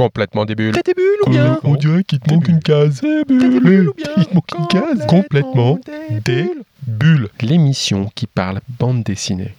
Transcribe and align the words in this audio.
Complètement 0.00 0.46
des 0.46 0.54
bulles. 0.54 0.72
T'as 0.72 0.80
des 0.80 0.94
bulles 0.94 1.18
ou 1.26 1.28
bien 1.30 1.60
On 1.62 1.74
dirait 1.74 2.04
qu'il 2.04 2.20
te 2.20 2.32
manque 2.32 2.48
une 2.48 2.62
case. 2.62 3.02
T'as 3.02 3.22
des 3.22 3.60
bulles 3.60 3.90
ou 3.90 3.92
bien 3.92 4.06
Il 4.16 4.24
te 4.24 4.34
manque 4.34 4.50
une 4.58 4.66
case. 4.66 5.06
Complètement 5.06 5.78
des 6.24 6.50
bulles. 6.86 7.28
L'émission 7.42 8.10
qui 8.14 8.26
parle 8.26 8.62
bande 8.78 9.02
dessinée. 9.02 9.54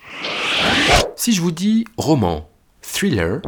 Si 1.15 1.31
je 1.33 1.41
vous 1.41 1.51
dis 1.51 1.85
roman, 1.95 2.49
thriller, 2.81 3.41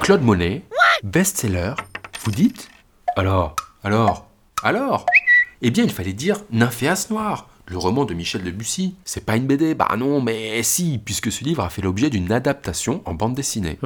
Claude 0.00 0.22
Monet, 0.22 0.62
best-seller, 1.02 1.72
vous 2.22 2.30
dites 2.30 2.70
Alors, 3.16 3.56
alors, 3.82 4.28
alors? 4.62 5.06
Eh 5.60 5.72
bien, 5.72 5.82
il 5.82 5.90
fallait 5.90 6.12
dire 6.12 6.36
Nymphéas 6.52 7.08
Noir, 7.10 7.48
le 7.70 7.78
roman 7.78 8.04
de 8.04 8.14
Michel 8.14 8.42
Debussy. 8.42 8.96
C'est 9.04 9.24
pas 9.24 9.36
une 9.36 9.46
BD, 9.46 9.74
bah 9.74 9.88
non, 9.96 10.20
mais 10.20 10.62
si, 10.62 11.00
puisque 11.02 11.30
ce 11.30 11.44
livre 11.44 11.62
a 11.62 11.70
fait 11.70 11.82
l'objet 11.82 12.10
d'une 12.10 12.32
adaptation 12.32 13.00
en 13.04 13.14
bande 13.14 13.34
dessinée. 13.34 13.78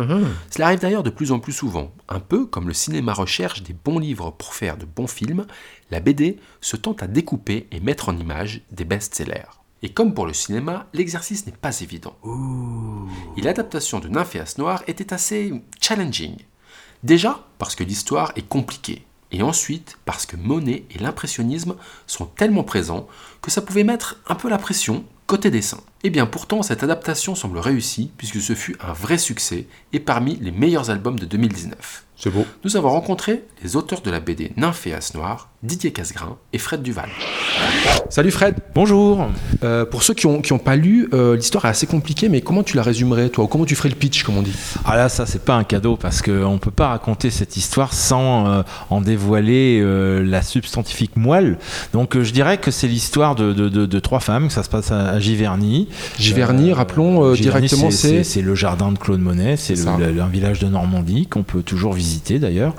Cela 0.50 0.66
arrive 0.66 0.80
d'ailleurs 0.80 1.02
de 1.02 1.10
plus 1.10 1.32
en 1.32 1.38
plus 1.38 1.52
souvent. 1.52 1.92
Un 2.08 2.20
peu 2.20 2.46
comme 2.46 2.66
le 2.66 2.74
cinéma 2.74 3.12
recherche 3.12 3.62
des 3.62 3.74
bons 3.74 3.98
livres 3.98 4.30
pour 4.30 4.54
faire 4.54 4.78
de 4.78 4.86
bons 4.86 5.06
films, 5.06 5.46
la 5.90 6.00
BD 6.00 6.38
se 6.60 6.76
tente 6.76 7.02
à 7.02 7.06
découper 7.06 7.66
et 7.70 7.80
mettre 7.80 8.08
en 8.08 8.16
image 8.16 8.62
des 8.72 8.84
best-sellers. 8.84 9.60
Et 9.82 9.90
comme 9.90 10.14
pour 10.14 10.26
le 10.26 10.32
cinéma, 10.32 10.86
l'exercice 10.94 11.46
n'est 11.46 11.52
pas 11.52 11.80
évident. 11.80 12.16
Et 13.36 13.42
l'adaptation 13.42 14.00
de 14.00 14.08
Nymphéas 14.08 14.54
Noir 14.56 14.82
était 14.86 15.12
assez 15.12 15.52
challenging. 15.78 16.36
Déjà 17.02 17.44
parce 17.58 17.74
que 17.74 17.84
l'histoire 17.84 18.32
est 18.36 18.48
compliquée, 18.48 19.04
et 19.34 19.42
ensuite 19.42 19.98
parce 20.04 20.26
que 20.26 20.36
Monet 20.36 20.84
et 20.90 20.98
l'impressionnisme 20.98 21.74
sont 22.06 22.26
tellement 22.26 22.62
présents 22.62 23.08
que 23.42 23.50
ça 23.50 23.60
pouvait 23.60 23.84
mettre 23.84 24.20
un 24.28 24.36
peu 24.36 24.48
la 24.48 24.58
pression 24.58 25.04
côté 25.26 25.50
dessin. 25.50 25.80
Et 26.04 26.10
bien 26.10 26.26
pourtant, 26.26 26.62
cette 26.62 26.84
adaptation 26.84 27.34
semble 27.34 27.58
réussie 27.58 28.12
puisque 28.16 28.40
ce 28.40 28.54
fut 28.54 28.76
un 28.80 28.92
vrai 28.92 29.18
succès 29.18 29.66
et 29.92 29.98
parmi 29.98 30.36
les 30.36 30.52
meilleurs 30.52 30.90
albums 30.90 31.18
de 31.18 31.26
2019. 31.26 32.04
C'est 32.24 32.30
beau. 32.30 32.46
Nous 32.64 32.74
avons 32.78 32.88
rencontré 32.88 33.42
les 33.62 33.76
auteurs 33.76 34.00
de 34.00 34.10
la 34.10 34.18
BD 34.18 34.52
Nymphéas 34.56 35.10
Noir, 35.14 35.50
Didier 35.62 35.92
Casgrain 35.92 36.38
et 36.54 36.58
Fred 36.58 36.80
Duval. 36.80 37.10
Salut 38.08 38.30
Fred. 38.30 38.54
Bonjour. 38.74 39.26
Euh, 39.62 39.84
pour 39.84 40.02
ceux 40.02 40.14
qui 40.14 40.26
n'ont 40.26 40.40
qui 40.40 40.54
ont 40.54 40.58
pas 40.58 40.76
lu, 40.76 41.06
euh, 41.12 41.36
l'histoire 41.36 41.66
est 41.66 41.68
assez 41.68 41.86
compliquée, 41.86 42.30
mais 42.30 42.40
comment 42.40 42.62
tu 42.62 42.76
la 42.76 42.82
résumerais, 42.82 43.28
toi 43.28 43.44
Ou 43.44 43.46
comment 43.46 43.66
tu 43.66 43.74
ferais 43.74 43.90
le 43.90 43.94
pitch, 43.94 44.22
comme 44.22 44.38
on 44.38 44.42
dit? 44.42 44.54
Ah 44.86 44.96
là, 44.96 45.10
ça, 45.10 45.26
c'est 45.26 45.44
pas 45.44 45.54
un 45.54 45.64
cadeau 45.64 45.96
parce 45.98 46.22
qu'on 46.22 46.54
ne 46.54 46.58
peut 46.58 46.70
pas 46.70 46.88
raconter 46.88 47.28
cette 47.30 47.58
histoire 47.58 47.92
sans 47.92 48.46
euh, 48.48 48.62
en 48.88 49.02
dévoiler 49.02 49.80
euh, 49.82 50.22
la 50.24 50.40
substantifique 50.40 51.16
moelle. 51.16 51.58
Donc, 51.92 52.16
euh, 52.16 52.24
je 52.24 52.32
dirais 52.32 52.56
que 52.56 52.70
c'est 52.70 52.88
l'histoire 52.88 53.34
de, 53.34 53.52
de- 53.52 53.68
de- 53.68 53.84
de 53.84 53.98
trois 54.00 54.20
femmes, 54.20 54.46
que 54.48 54.52
ça 54.54 54.62
se 54.62 54.70
passe 54.70 54.90
à, 54.92 55.10
à 55.10 55.20
Giverny. 55.20 55.88
Giverny, 56.18 56.70
Euh, 56.70 56.74
rappelons 56.74 57.22
euh, 57.22 57.34
Giverny, 57.34 57.66
directement, 57.66 57.90
c'est- 57.90 58.24
c'est. 58.24 58.40
le 58.40 58.54
jardin 58.54 58.92
de 58.92 58.98
Claude 58.98 59.20
Monet, 59.20 59.58
c'est 59.58 59.86
un 59.86 60.28
village 60.28 60.60
de 60.60 60.68
Normandie 60.68 61.26
qu'on 61.26 61.42
peut 61.42 61.62
toujours 61.62 61.92
visiter 61.92 62.13
d'ailleurs. 62.22 62.74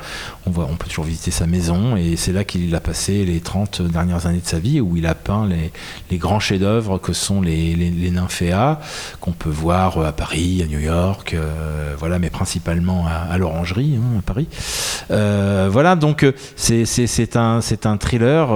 On, 0.45 0.51
voit, 0.51 0.67
on 0.69 0.75
peut 0.75 0.87
toujours 0.87 1.05
visiter 1.05 1.31
sa 1.31 1.45
maison 1.45 1.95
et 1.95 2.15
c'est 2.15 2.31
là 2.31 2.43
qu'il 2.43 2.73
a 2.75 2.79
passé 2.79 3.25
les 3.25 3.39
30 3.39 3.81
dernières 3.81 4.25
années 4.27 4.39
de 4.39 4.47
sa 4.47 4.59
vie 4.59 4.79
où 4.79 4.95
il 4.97 5.05
a 5.05 5.15
peint 5.15 5.47
les, 5.47 6.17
grands 6.17 6.39
chefs-d'œuvre 6.39 6.97
que 6.97 7.13
sont 7.13 7.41
les, 7.41 7.75
les, 7.75 8.11
nymphéas 8.11 8.79
qu'on 9.19 9.31
peut 9.31 9.49
voir 9.49 9.97
euh, 9.97 10.07
à 10.07 10.11
Paris, 10.11 10.61
à 10.63 10.67
New 10.67 10.79
York, 10.79 11.33
euh, 11.33 11.93
voilà, 11.97 12.19
mais 12.19 12.29
principalement 12.29 13.05
à, 13.07 13.37
l'Orangerie, 13.37 13.97
hein, 13.97 14.19
à 14.19 14.21
Paris. 14.21 14.47
Euh, 15.11 15.67
voilà, 15.69 15.95
donc 15.95 16.25
c'est 16.55 17.35
un, 17.35 17.59
un 17.59 17.97
thriller 17.97 18.51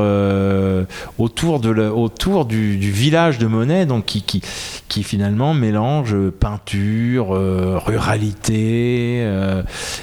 autour, 1.17 1.59
de 1.59 2.43
du, 2.43 2.91
village 2.91 3.37
de 3.37 3.47
Monet, 3.47 3.85
donc 3.85 4.05
qui, 4.05 5.03
finalement 5.03 5.53
mélange 5.53 6.15
peinture, 6.39 7.29
ruralité, 7.85 9.25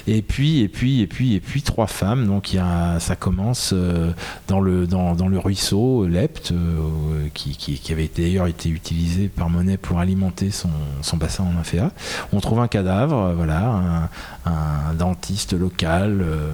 et 0.07 0.21
puis 0.21 0.56
et 0.61 0.67
puis 0.67 1.01
et 1.01 1.07
puis 1.07 1.35
et 1.35 1.39
puis 1.39 1.61
trois 1.61 1.87
femmes. 1.87 2.27
Donc 2.27 2.55
ça 2.99 3.15
commence 3.15 3.73
euh, 3.73 4.11
dans 4.47 4.59
le 4.59 5.39
ruisseau 5.39 6.07
Lepte, 6.07 6.51
euh, 6.51 7.27
qui, 7.33 7.81
avait 7.91 8.09
d'ailleurs 8.15 8.47
été 8.47 8.69
utilisé 8.69 9.27
par 9.27 9.49
Monet 9.49 9.77
pour 9.77 9.99
alimenter 9.99 10.51
son, 10.51 10.69
bassin 11.17 11.43
en 11.43 11.53
nymphéa. 11.53 11.91
On 12.33 12.39
trouve 12.39 12.59
un 12.59 12.67
cadavre, 12.67 13.17
euh, 13.17 13.33
voilà, 13.33 14.09
un, 14.45 14.93
dentiste 14.93 15.53
local, 15.53 16.21
euh, 16.21 16.51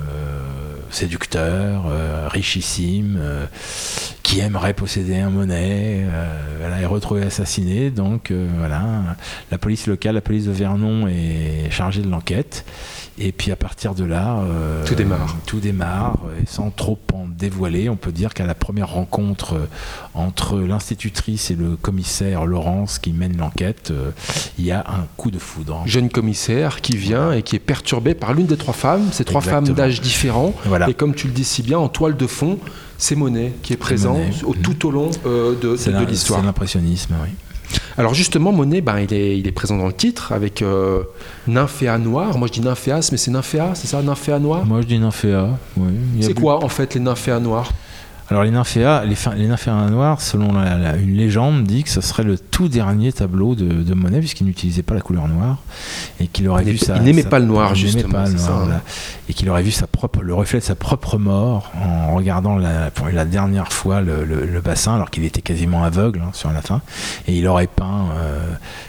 séducteur, 0.89 1.85
euh, 1.87 2.27
richissime, 2.29 3.17
euh, 3.19 3.45
qui 4.21 4.39
aimerait 4.39 4.73
posséder 4.73 5.19
un 5.19 5.29
Monet. 5.29 6.05
euh, 6.05 6.57
voilà, 6.59 6.79
est 6.79 6.85
retrouvé 6.85 7.23
assassiné. 7.23 7.89
Donc 7.89 8.31
euh, 8.31 8.47
voilà, 8.57 8.83
la 9.51 9.57
police 9.57 9.87
locale, 9.87 10.15
la 10.15 10.21
police 10.21 10.45
de 10.45 10.51
Vernon 10.51 11.07
est 11.07 11.69
chargée 11.71 12.01
de 12.01 12.09
l'enquête. 12.09 12.65
Et 13.19 13.31
puis 13.31 13.51
à 13.51 13.55
partir 13.55 13.93
de 13.93 14.03
là, 14.03 14.39
euh, 14.39 14.83
Tout 14.85 14.95
démarre. 14.95 15.35
Tout 15.45 15.59
démarre. 15.59 16.17
Et 16.41 16.47
sans 16.47 16.71
trop 16.71 16.97
en 17.13 17.27
dévoiler, 17.27 17.87
on 17.89 17.95
peut 17.95 18.11
dire 18.11 18.33
qu'à 18.33 18.45
la 18.45 18.55
première 18.55 18.89
rencontre 18.89 19.53
euh, 19.53 19.65
entre 20.15 20.57
l'institutrice 20.59 21.51
et 21.51 21.55
le 21.55 21.75
commissaire 21.75 22.45
Laurence 22.45 22.97
qui 22.97 23.13
mène 23.13 23.37
l'enquête, 23.37 23.91
euh, 23.91 24.09
il 24.57 24.65
y 24.65 24.71
a 24.71 24.79
un 24.79 25.05
coup 25.15 25.29
de 25.29 25.37
foudre. 25.37 25.83
Jeune 25.85 26.09
commissaire 26.09 26.81
qui 26.81 26.97
vient 26.97 27.31
et 27.31 27.43
qui 27.43 27.55
est 27.55 27.59
perturbé 27.59 28.15
par 28.15 28.33
l'une 28.33 28.47
des 28.47 28.57
trois 28.57 28.73
femmes, 28.73 29.03
ces 29.11 29.23
trois 29.25 29.41
Exactement. 29.41 29.67
femmes 29.67 29.75
d'âge 29.75 30.01
différents. 30.01 30.53
Voilà. 30.65 30.89
Et 30.89 30.95
comme 30.95 31.13
tu 31.13 31.27
le 31.27 31.33
dis 31.33 31.43
si 31.43 31.61
bien, 31.61 31.77
en 31.77 31.89
toile 31.89 32.17
de 32.17 32.25
fond, 32.27 32.57
c'est 32.97 33.15
Monet 33.15 33.53
qui 33.61 33.73
est 33.73 33.77
présent 33.77 34.13
Monet. 34.13 34.31
au- 34.43 34.55
tout 34.55 34.87
au 34.87 34.91
long 34.91 35.11
euh, 35.27 35.51
de, 35.55 35.75
de- 35.77 35.99
de 35.99 36.05
l'histoire. 36.05 36.39
c'est 36.39 36.45
l'impressionnisme, 36.45 37.13
oui. 37.23 37.29
Alors 37.97 38.13
justement, 38.13 38.51
Monet, 38.51 38.81
ben, 38.81 38.99
il, 38.99 39.13
est, 39.13 39.37
il 39.37 39.47
est 39.47 39.51
présent 39.51 39.77
dans 39.77 39.87
le 39.87 39.93
titre 39.93 40.31
avec 40.31 40.61
euh, 40.61 41.03
Nymphéa 41.47 41.97
noir. 41.97 42.37
Moi 42.37 42.47
je 42.47 42.53
dis 42.53 42.61
Nymphéas, 42.61 43.09
mais 43.11 43.17
c'est 43.17 43.31
Nymphéa, 43.31 43.71
c'est 43.75 43.87
ça, 43.87 44.01
Nymphéa 44.01 44.39
noir 44.39 44.65
Moi 44.65 44.81
je 44.81 44.87
dis 44.87 44.99
nymphéa. 44.99 45.49
Oui. 45.77 45.91
C'est 46.21 46.33
quoi 46.33 46.63
en 46.63 46.69
fait 46.69 46.95
les 46.95 46.99
Nymphéas 46.99 47.39
noirs? 47.39 47.71
Alors 48.33 48.43
les 48.45 48.49
nymphéas, 48.49 49.05
les, 49.05 49.15
les 49.37 49.47
nymphéas 49.47 49.89
noirs, 49.91 50.19
selon 50.19 50.53
la- 50.53 50.75
la- 50.75 50.95
une 50.95 51.13
légende, 51.15 51.65
dit 51.65 51.83
que 51.83 51.89
ce 51.91 52.01
serait 52.01 52.23
le 52.23 52.39
tout 52.39 52.67
dernier 52.67 53.13
tableau 53.13 53.53
de, 53.53 53.83
de 53.83 53.93
Monet 53.93 54.17
puisqu'il 54.17 54.45
n'utilisait 54.47 54.81
pas 54.81 54.95
la 54.95 55.01
couleur 55.01 55.27
noire 55.27 55.57
et 56.19 56.25
qu'il 56.25 56.47
aurait 56.49 56.63
Il 56.65 56.71
vu 56.71 56.77
sa, 56.79 56.97
il 56.97 57.03
n'aimait 57.03 57.21
pas 57.21 57.37
le 57.37 57.45
noir, 57.45 57.75
justement, 57.75 58.09
pas 58.11 58.21
le 58.25 58.31
c'est 58.31 58.37
noir, 58.37 58.47
ça, 58.47 58.53
hein. 58.55 58.63
voilà. 58.63 58.81
et 59.29 59.33
qu'il 59.35 59.47
aurait 59.51 59.61
vu 59.61 59.69
sa 59.69 59.85
propre, 59.85 60.23
le 60.23 60.33
reflet 60.33 60.57
de 60.57 60.63
sa 60.63 60.73
propre 60.73 61.19
mort 61.19 61.71
en 61.79 62.15
regardant 62.15 62.57
la, 62.57 62.89
pour 62.89 63.07
la 63.07 63.25
dernière 63.25 63.71
fois 63.71 64.01
le, 64.01 64.25
le- 64.25 64.47
le 64.47 64.61
bassin 64.61 64.95
alors 64.95 65.11
qu'il 65.11 65.25
était 65.25 65.41
quasiment 65.43 65.83
aveugle 65.83 66.19
hein, 66.25 66.31
sur 66.33 66.51
la 66.51 66.63
fin 66.63 66.81
et 67.27 67.37
il 67.37 67.45
aurait 67.47 67.67
peint 67.67 68.07
euh, 68.17 68.39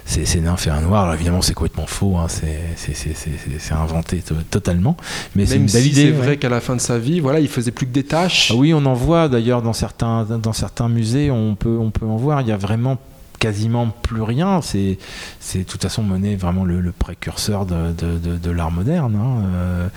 ces, 0.06 0.25
ces 0.25 0.41
nymphéas 0.41 0.81
noirs. 0.81 1.03
Alors 1.03 1.15
évidemment 1.16 1.43
c'est 1.43 1.53
complètement 1.53 1.87
faux, 1.87 2.16
hein, 2.16 2.28
c'est 2.28 3.72
inventé 3.72 4.19
to- 4.21 4.34
totalement, 4.50 4.97
mais 5.37 5.44
c'est 5.47 5.55
Même 5.55 5.62
une 5.66 5.71
belle 5.72 5.82
si 5.82 5.94
c'est 5.94 6.05
ouais. 6.06 6.11
vrai 6.12 6.37
qu'à 6.38 6.49
la 6.49 6.61
fin 6.62 6.76
de 6.76 6.81
sa 6.81 6.99
vie, 6.99 7.21
voilà, 7.21 7.41
il 7.41 7.49
faisait 7.49 7.71
plus 7.72 7.87
que 7.87 7.93
des 7.93 8.05
tâches. 8.05 8.50
Ah 8.53 8.56
oui, 8.56 8.72
on 8.72 8.84
en 8.87 8.94
voit 8.94 9.28
d'ailleurs 9.34 9.62
dans 9.62 9.72
certains, 9.72 10.24
dans 10.24 10.52
certains 10.52 10.88
musées, 10.88 11.30
on 11.30 11.54
peut, 11.56 11.76
on 11.78 11.90
peut 11.90 12.06
en 12.06 12.16
voir. 12.16 12.40
Il 12.40 12.48
y 12.48 12.52
a 12.52 12.56
vraiment 12.56 12.96
quasiment 13.40 13.88
plus 14.02 14.22
rien. 14.22 14.62
C'est, 14.62 14.96
c'est 15.40 15.58
de 15.58 15.64
toute 15.64 15.82
façon 15.82 16.02
Monet 16.02 16.36
vraiment 16.36 16.64
le, 16.64 16.80
le 16.80 16.92
précurseur 16.92 17.66
de, 17.66 17.92
de- 17.92 18.16
de- 18.18 18.36
de 18.38 18.50
l'art 18.50 18.70
moderne. 18.70 19.16
hein. 19.16 19.42
Euh, 19.54 19.88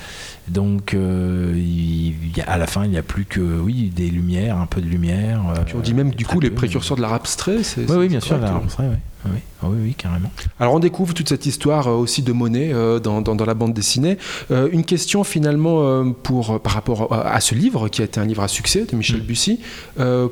donc, 0.49 0.93
euh, 0.93 1.53
il- 1.55 2.15
il 2.29 2.37
y 2.37 2.41
a- 2.41 2.49
à 2.49 2.57
la 2.57 2.67
fin, 2.67 2.83
il 2.83 2.89
n'y 2.91 2.97
a 2.97 3.03
plus 3.03 3.25
que 3.25 3.39
oui 3.39 3.91
des 3.95 4.09
lumières, 4.09 4.57
un 4.57 4.65
peu 4.65 4.81
de 4.81 4.87
lumière. 4.87 5.41
euh, 5.49 5.63
Puis 5.65 5.75
on 5.77 5.79
dit 5.81 5.93
même 5.93 6.09
du 6.11 6.23
très 6.25 6.33
coup 6.33 6.39
les 6.41 6.49
précurseurs 6.49 6.97
de 6.97 7.01
l'art 7.01 7.13
abstrait. 7.13 7.63
c'est- 7.63 7.81
Oui, 7.81 7.87
c'est- 7.87 7.95
oui, 7.95 8.07
bien 8.09 8.19
sûr, 8.19 8.37
l'art 8.37 8.55
hein. 8.55 8.61
abstrait, 8.63 8.87
oui. 8.89 8.97
Oui, 9.33 9.39
Ah 9.61 9.67
oui, 9.69 9.77
oui, 9.81 9.93
carrément. 9.95 10.31
Alors 10.59 10.73
on 10.75 10.79
découvre 10.79 11.13
toute 11.13 11.29
cette 11.29 11.45
histoire 11.45 11.87
euh, 11.87 11.95
aussi 11.95 12.21
de 12.21 12.31
Monet 12.31 12.71
euh, 12.73 12.99
dans, 12.99 13.21
dans- 13.21 13.35
dans 13.35 13.45
la 13.45 13.53
bande 13.53 13.73
dessinée. 13.73 14.17
Euh, 14.51 14.69
une 14.71 14.83
question 14.83 15.23
finalement 15.23 16.11
pour, 16.23 16.59
par 16.61 16.73
rapport 16.73 17.11
à, 17.13 17.31
à 17.33 17.39
ce 17.41 17.55
livre 17.55 17.89
qui 17.89 18.01
a 18.01 18.05
été 18.05 18.19
un 18.19 18.25
livre 18.25 18.43
à 18.43 18.47
succès 18.47 18.85
de 18.85 18.95
Michel 18.95 19.17
Mm. 19.21 19.25
Bussy. 19.25 19.59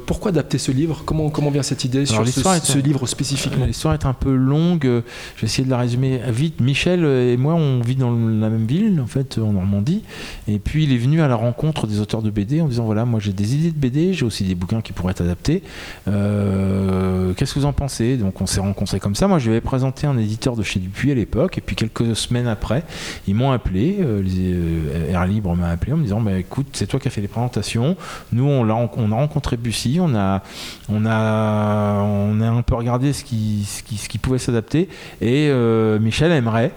Pourquoi 0.05 0.29
adapter 0.29 0.57
ce 0.57 0.71
livre? 0.71 1.01
Comment, 1.05 1.29
comment 1.29 1.49
vient 1.51 1.63
cette 1.63 1.83
idée 1.85 2.05
sur 2.05 2.17
ce, 2.19 2.23
l'histoire 2.23 2.55
est- 2.55 2.65
ce 2.65 2.77
livre 2.77 3.05
spécifiquement? 3.07 3.65
L'histoire 3.65 3.93
est 3.93 4.05
un 4.05 4.13
peu 4.13 4.33
longue. 4.35 4.83
Je 4.83 5.41
vais 5.41 5.45
essayer 5.47 5.65
de 5.65 5.69
la 5.71 5.77
résumer 5.77 6.19
vite. 6.29 6.59
Michel 6.61 7.03
et 7.05 7.37
moi, 7.37 7.55
on 7.55 7.81
vit 7.81 7.95
dans 7.95 8.11
la 8.11 8.49
même 8.49 8.65
ville, 8.65 9.01
en 9.01 9.07
fait, 9.07 9.37
en 9.39 9.51
Normandie. 9.53 10.03
Et 10.47 10.59
puis, 10.59 10.83
il 10.83 10.93
est 10.93 10.97
venu 10.97 11.21
à 11.21 11.27
la 11.27 11.35
rencontre 11.35 11.87
des 11.87 11.99
auteurs 11.99 12.21
de 12.21 12.29
BD 12.29 12.61
en 12.61 12.67
disant 12.67 12.85
voilà, 12.85 13.05
moi 13.05 13.19
j'ai 13.19 13.33
des 13.33 13.55
idées 13.55 13.71
de 13.71 13.77
BD, 13.77 14.13
j'ai 14.13 14.25
aussi 14.25 14.43
des 14.43 14.55
bouquins 14.55 14.81
qui 14.81 14.93
pourraient 14.93 15.11
être 15.11 15.21
adaptés. 15.21 15.63
Euh, 16.07 17.33
Qu'est-ce 17.35 17.53
que 17.53 17.59
vous 17.59 17.65
en 17.65 17.73
pensez? 17.73 18.17
Donc, 18.17 18.39
on 18.41 18.45
s'est 18.45 18.59
rencontrés 18.59 18.84
comme 18.99 19.15
ça. 19.15 19.27
Moi, 19.27 19.39
je 19.39 19.45
lui 19.45 19.51
avais 19.51 19.61
présenté 19.61 20.07
un 20.07 20.17
éditeur 20.17 20.55
de 20.55 20.63
chez 20.63 20.79
Dupuis 20.79 21.11
à 21.11 21.15
l'époque. 21.15 21.57
Et 21.57 21.61
puis, 21.61 21.75
quelques 21.75 22.15
semaines 22.15 22.47
après, 22.47 22.83
ils 23.27 23.35
m'ont 23.35 23.51
appelé. 23.51 23.97
euh, 24.01 24.21
les, 24.21 24.53
euh, 24.53 25.11
Air 25.11 25.25
Libre 25.25 25.55
m'a 25.55 25.69
appelé 25.69 25.93
en 25.93 25.97
me 25.97 26.03
disant 26.03 26.21
bah, 26.21 26.37
écoute, 26.37 26.67
c'est 26.73 26.87
toi 26.87 26.99
qui 26.99 27.07
as 27.07 27.11
fait 27.11 27.21
les 27.21 27.27
présentations. 27.27 27.95
Nous, 28.31 28.45
on, 28.45 28.61
ren- 28.61 28.89
on 28.97 29.11
a 29.11 29.15
rencontré 29.15 29.57
Bussy, 29.57 29.97
on 30.01 30.15
a, 30.15 30.41
on 30.89 31.05
a, 31.05 32.01
on 32.03 32.41
a 32.41 32.47
un 32.47 32.61
peu 32.61 32.75
regardé 32.75 33.13
ce 33.13 33.23
qui, 33.23 33.65
ce 33.67 33.83
qui, 33.83 33.97
ce 33.97 34.07
qui 34.09 34.17
pouvait 34.17 34.37
s'adapter. 34.39 34.89
Et 35.21 35.47
euh, 35.49 35.99
Michel 35.99 36.31
aimerait 36.31 36.71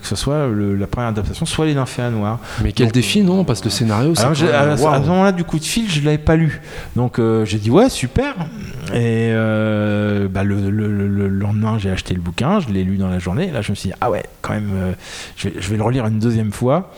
que 0.00 0.06
ce 0.06 0.16
soit 0.16 0.48
le- 0.48 0.74
la 0.74 0.86
première 0.86 1.10
adaptation, 1.10 1.44
soit 1.46 1.66
les 1.66 1.74
nymphéas 1.74 2.10
noirs. 2.10 2.38
Mais 2.64 2.72
quel 2.72 2.86
Donc, 2.86 2.94
défi, 2.94 3.22
non 3.22 3.44
Parce 3.44 3.60
que 3.60 3.66
le 3.66 3.70
scénario, 3.70 4.14
c'est 4.14 4.24
à, 4.24 4.30
à 4.72 4.76
ce 4.76 4.82
moment-là, 5.06 5.32
du 5.32 5.44
coup 5.44 5.58
de 5.58 5.64
fil, 5.64 5.88
je 5.88 6.00
l'avais 6.02 6.16
pas 6.18 6.34
lu. 6.36 6.60
Donc 6.96 7.20
j'ai 7.44 7.58
dit 7.58 7.70
ouais, 7.70 7.88
super. 7.90 8.34
Et 8.94 9.30
bah, 10.30 10.42
le, 10.44 10.70
le- 10.70 10.90
le- 10.90 11.08
le 11.08 11.28
lendemain, 11.38 11.78
j'ai 11.78 11.90
acheté 11.90 12.14
le 12.14 12.20
bouquin, 12.20 12.60
je 12.60 12.68
l'ai 12.68 12.84
lu 12.84 12.96
dans 12.96 13.08
la 13.08 13.18
journée. 13.18 13.48
Et 13.48 13.50
là, 13.52 13.62
je 13.62 13.70
me 13.70 13.74
suis 13.76 13.90
dit 13.90 13.94
ah 14.00 14.10
ouais, 14.10 14.24
quand 14.42 14.52
même, 14.54 14.70
euh, 14.74 14.92
je, 15.36 15.48
vais, 15.48 15.54
je 15.60 15.68
vais 15.70 15.76
le 15.76 15.82
relire 15.82 16.06
une 16.06 16.18
deuxième 16.18 16.52
fois. 16.52 16.92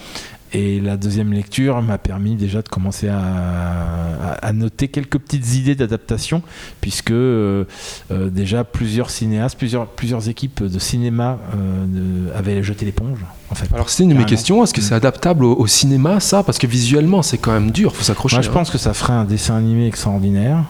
Et 0.55 0.81
la 0.81 0.99
deuxième 0.99 1.32
lecture 1.32 1.81
m'a 1.81 1.96
permis 1.96 2.37
déjà 2.37 2.61
de 2.61 2.69
commencer 2.69 3.08
à, 3.08 3.19
à- 3.19 4.32
à 4.46 4.52
noter 4.52 4.88
quelques 4.88 5.17
petites 5.17 5.55
idées 5.55 5.75
d'adaptation, 5.75 6.43
puisque 6.82 7.11
euh, 7.11 7.64
euh, 8.11 8.29
déjà 8.29 8.62
plusieurs 8.62 9.08
cinéastes, 9.08 9.56
plusieurs, 9.56 9.87
plusieurs 9.87 10.29
équipes 10.29 10.62
de 10.62 10.78
cinéma 10.78 11.38
de- 11.87 12.31
avaient 12.35 12.62
jeté 12.62 12.85
l'éponge, 12.85 13.20
en 13.49 13.55
fait. 13.55 13.67
Alors 13.73 13.88
c'est 13.88 14.02
une 14.02 14.11
de 14.11 14.14
mes 14.14 14.26
questions, 14.26 14.62
est-ce 14.62 14.75
que 14.75 14.82
c'est 14.82 14.94
adaptable 14.94 15.46
au, 15.46 15.55
au 15.56 15.67
cinéma 15.67 16.20
ça? 16.20 16.43
Parce 16.43 16.58
que 16.58 16.67
visuellement 16.67 17.23
c'est 17.23 17.38
quand 17.38 17.52
même 17.52 17.70
dur, 17.70 17.96
faut 17.96 18.02
s'accrocher. 18.05 18.37
Moi, 18.37 18.43
je 18.43 18.50
hein. 18.50 18.52
pense 18.52 18.70
que 18.70 18.76
ça 18.76 18.93
ferait 18.93 19.14
un 19.14 19.25
dessin 19.25 19.56
animé 19.56 19.87
extraordinaire. 19.87 20.64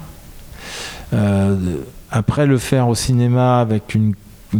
Euh, 1.13 1.57
après, 2.13 2.47
le 2.47 2.59
faire 2.59 2.89
au 2.89 2.95
cinéma 2.95 3.59
avec 3.61 3.95
une, 3.95 4.15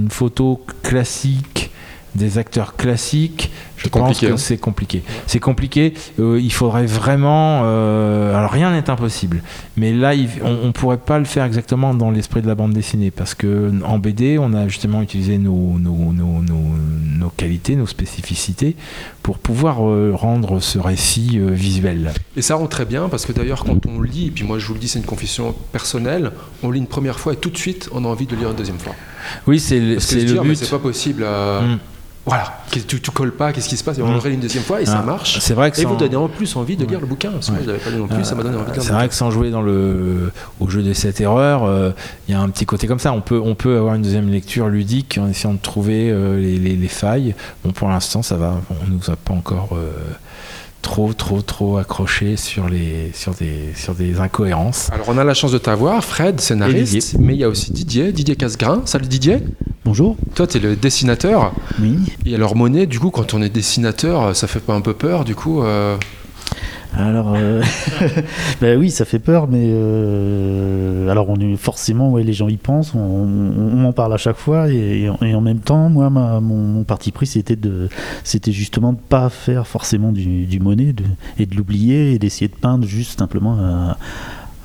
photo 0.09 0.65
classique, 0.83 1.71
des 2.15 2.39
acteurs 2.39 2.77
classiques, 2.77 3.51
je 3.83 3.89
pense 3.89 4.21
que 4.21 4.27
hein. 4.27 4.37
c'est 4.37 4.59
compliqué. 4.59 5.03
C'est 5.27 5.41
compliqué. 5.41 5.95
euh, 6.21 6.39
il 6.41 6.53
faudrait 6.53 6.87
vraiment. 6.87 7.63
euh, 7.65 8.35
alors, 8.37 8.51
rien 8.51 8.71
n'est 8.73 8.89
impossible. 8.91 9.43
Mais 9.77 9.93
là, 9.93 10.15
il- 10.15 10.29
on 10.45 10.67
ne 10.67 10.73
pourrait 10.73 10.99
pas 10.99 11.19
le 11.19 11.25
faire 11.25 11.45
exactement 11.45 11.95
dans 11.95 12.11
l'esprit 12.11 12.43
de 12.43 12.47
la 12.49 12.55
bande 12.55 12.73
dessinée. 12.73 13.11
Parce 13.11 13.35
que 13.35 13.73
en 13.85 13.99
BD, 13.99 14.39
on 14.39 14.53
a 14.55 14.69
justement 14.69 15.03
utilisé 15.03 15.39
nos, 15.39 15.79
nos, 15.79 16.13
nos, 16.13 16.43
nos- 16.43 16.77
nos 17.19 17.29
qualités, 17.31 17.77
nos 17.77 17.87
spécificités 17.87 18.77
pour 19.23 19.39
pouvoir 19.39 19.89
euh, 19.89 20.13
rendre 20.15 20.61
ce 20.61 20.79
récit 20.79 21.39
visuel. 21.41 22.13
Et 22.37 22.43
ça 22.43 22.57
rend 22.57 22.67
très 22.67 22.85
bien 22.85 23.09
parce 23.09 23.27
que 23.27 23.33
d'ailleurs 23.33 23.65
quand 23.65 23.87
on 23.87 24.01
lit, 24.03 24.27
et 24.27 24.31
puis 24.31 24.45
moi 24.45 24.59
je 24.59 24.67
vous 24.67 24.75
le 24.75 24.81
dis 24.81 24.89
c'est 24.89 24.99
une 24.99 25.05
confession 25.05 25.55
personnelle, 25.73 26.33
on 26.63 26.71
lit 26.71 26.79
une 26.81 26.87
première 26.87 27.19
fois 27.21 27.33
et 27.35 27.37
tout 27.37 27.51
de 27.51 27.57
suite 27.57 27.89
on 27.93 28.05
a 28.05 28.09
envie 28.09 28.27
de 28.27 28.35
lire 28.37 28.51
une 28.51 28.57
deuxième 28.57 28.79
fois. 28.79 28.95
Oui, 29.47 29.61
c'est 29.61 29.79
le, 29.79 29.95
le 29.95 30.25
dire 30.25 30.43
mais 30.43 30.51
but. 30.51 30.57
c'est 30.57 30.71
pas 30.71 30.79
possible. 30.79 31.23
euh, 31.25 31.61
Mm. 31.75 31.79
Voilà, 32.25 32.61
tu, 32.71 33.01
tu 33.01 33.11
colles 33.11 33.33
pas, 33.33 33.53
qu'est-ce 33.53 33.69
qui 33.69 33.77
se 33.77 33.83
passe? 33.83 33.99
Et 33.99 34.03
on 34.03 34.13
le 34.13 34.19
relit 34.19 34.35
une 34.35 34.41
deuxième 34.41 34.63
fois 34.63 34.81
et 34.81 34.87
ça 34.87 35.01
Ah, 35.01 35.05
marche. 35.05 35.41
C'est 35.41 35.55
vrai 35.55 35.73
que 35.73 35.79
Et 35.81 35.83
sans, 35.83 35.89
vous 35.89 35.97
donnez 35.97 36.15
en 36.15 36.29
plus 36.29 36.55
envie 36.55 36.77
de 36.77 36.85
lire 36.85 36.95
Ouais. 36.99 37.01
le 37.01 37.07
bouquin, 37.09 37.31
parce 37.33 37.49
que 37.49 37.53
moi 37.53 37.61
je 37.65 37.67
l'avais 37.67 37.81
pas 37.81 37.91
lu 37.91 37.97
non 37.97 38.07
plus, 38.07 38.25
ça 38.25 38.37
m'a 38.37 38.45
donné 38.45 38.55
envie 38.57 38.67
de 38.69 38.73
lire 38.75 38.83
c'est 38.83 38.91
le 38.91 38.95
vrai 38.95 39.09
que 39.09 39.15
sans 39.15 39.33
jouer 39.33 39.51
dans 39.51 39.61
le 39.63 40.31
au 40.61 40.69
jeu 40.69 40.83
des 40.85 40.95
7 40.95 41.21
erreurs, 41.21 41.65
euh, 41.65 41.91
il 42.29 42.33
y 42.33 42.35
a 42.37 42.41
un 42.41 42.49
petit 42.49 42.65
côté 42.65 42.87
comme 42.87 43.01
ça. 43.01 43.13
On 43.13 43.23
peut 43.23 43.41
on 43.43 43.57
peut 43.57 43.77
avoir 43.77 43.97
une 43.97 44.03
deuxième 44.03 44.29
lecture 44.31 44.69
ludique 44.69 45.19
en 45.21 45.29
essayant 45.29 45.55
de 45.55 45.59
trouver 45.59 46.11
euh, 46.11 46.39
les, 46.39 46.59
les- 46.59 46.77
les 46.77 46.89
failles. 46.89 47.35
Bon, 47.65 47.73
pour 47.73 47.89
l'instant, 47.89 48.23
ça 48.23 48.37
va. 48.37 48.61
On 48.71 48.89
nous 48.89 49.11
a 49.11 49.17
pas 49.17 49.35
encore 49.35 49.71
euh, 49.73 49.91
trop 50.81 51.13
trop 51.15 51.43
trop 51.43 51.77
accroché 51.79 52.37
sur 52.37 52.69
les 52.69 53.11
sur 53.15 53.35
des 53.35 53.73
sur 53.75 53.95
des 53.97 54.21
incohérences. 54.21 54.91
Alors 54.93 55.07
on 55.09 55.19
a 55.19 55.25
la 55.25 55.35
chance 55.35 55.51
de 55.53 55.59
t'avoir, 55.59 56.05
Fred, 56.05 56.41
scénariste, 56.41 57.17
mais 57.19 57.35
il 57.35 57.41
y 57.41 57.45
a 57.45 57.49
aussi 57.49 57.73
Didier, 57.73 58.13
Didier 58.13 58.37
Casgrain. 58.37 58.83
Salut 58.85 59.07
Didier, 59.09 59.39
Bonjour. 59.93 60.17
toi 60.35 60.47
tu 60.47 60.57
es 60.57 60.61
le 60.61 60.75
dessinateur. 60.75 61.53
Oui. 61.79 61.99
Et 62.25 62.35
alors 62.35 62.57
Monet, 62.57 62.87
du 62.87 62.99
coup 62.99 63.11
quand 63.11 63.35
on 63.35 63.43
est 63.43 63.51
dessinateur, 63.51 64.35
ça 64.35 64.47
fait 64.47 64.61
pas 64.61 64.73
un 64.73 64.81
peu 64.81 64.95
peur 64.95 65.23
du 65.27 65.35
coup 65.35 65.63
euh, 65.63 65.99
Alors, 66.97 67.35
euh, 67.37 67.63
ben 68.63 68.79
oui, 68.79 68.91
ça 68.91 69.05
fait 69.05 69.19
peur, 69.19 69.49
mais 69.49 69.67
euh, 69.71 71.11
alors 71.11 71.29
on 71.29 71.37
est 71.37 71.57
forcément, 71.57 72.11
ouais, 72.11 72.23
les 72.23 72.33
gens 72.33 72.49
y 72.49 72.57
pensent, 72.57 72.95
on, 72.95 73.01
on- 73.01 73.53
on 73.75 73.77
m'en 73.77 73.93
parle 73.93 74.15
à 74.15 74.17
chaque 74.17 74.39
fois, 74.39 74.71
et, 74.71 75.03
et 75.03 75.09
en- 75.11 75.19
et 75.21 75.35
en 75.35 75.43
même 75.43 75.59
temps, 75.61 75.91
moi, 75.91 76.09
ma- 76.09 76.41
mon, 76.41 76.57
mon 76.57 76.85
parti 76.85 77.13
pris, 77.13 77.27
c'était 77.27 77.57
de, 77.57 77.91
c'était 78.25 78.53
justement 78.53 78.95
de 78.95 78.99
pas 78.99 79.29
faire 79.29 79.67
forcément 79.67 80.11
du, 80.11 80.47
du 80.47 80.59
monnaie 80.59 80.95
de- 80.95 81.05
et 81.39 81.45
de 81.45 81.55
l'oublier 81.55 82.13
et 82.15 82.19
d'essayer 82.19 82.49
de 82.49 82.57
peindre 82.57 82.87
juste 82.87 83.19
simplement 83.19 83.59
à, 83.59 83.63
à- 83.93 83.97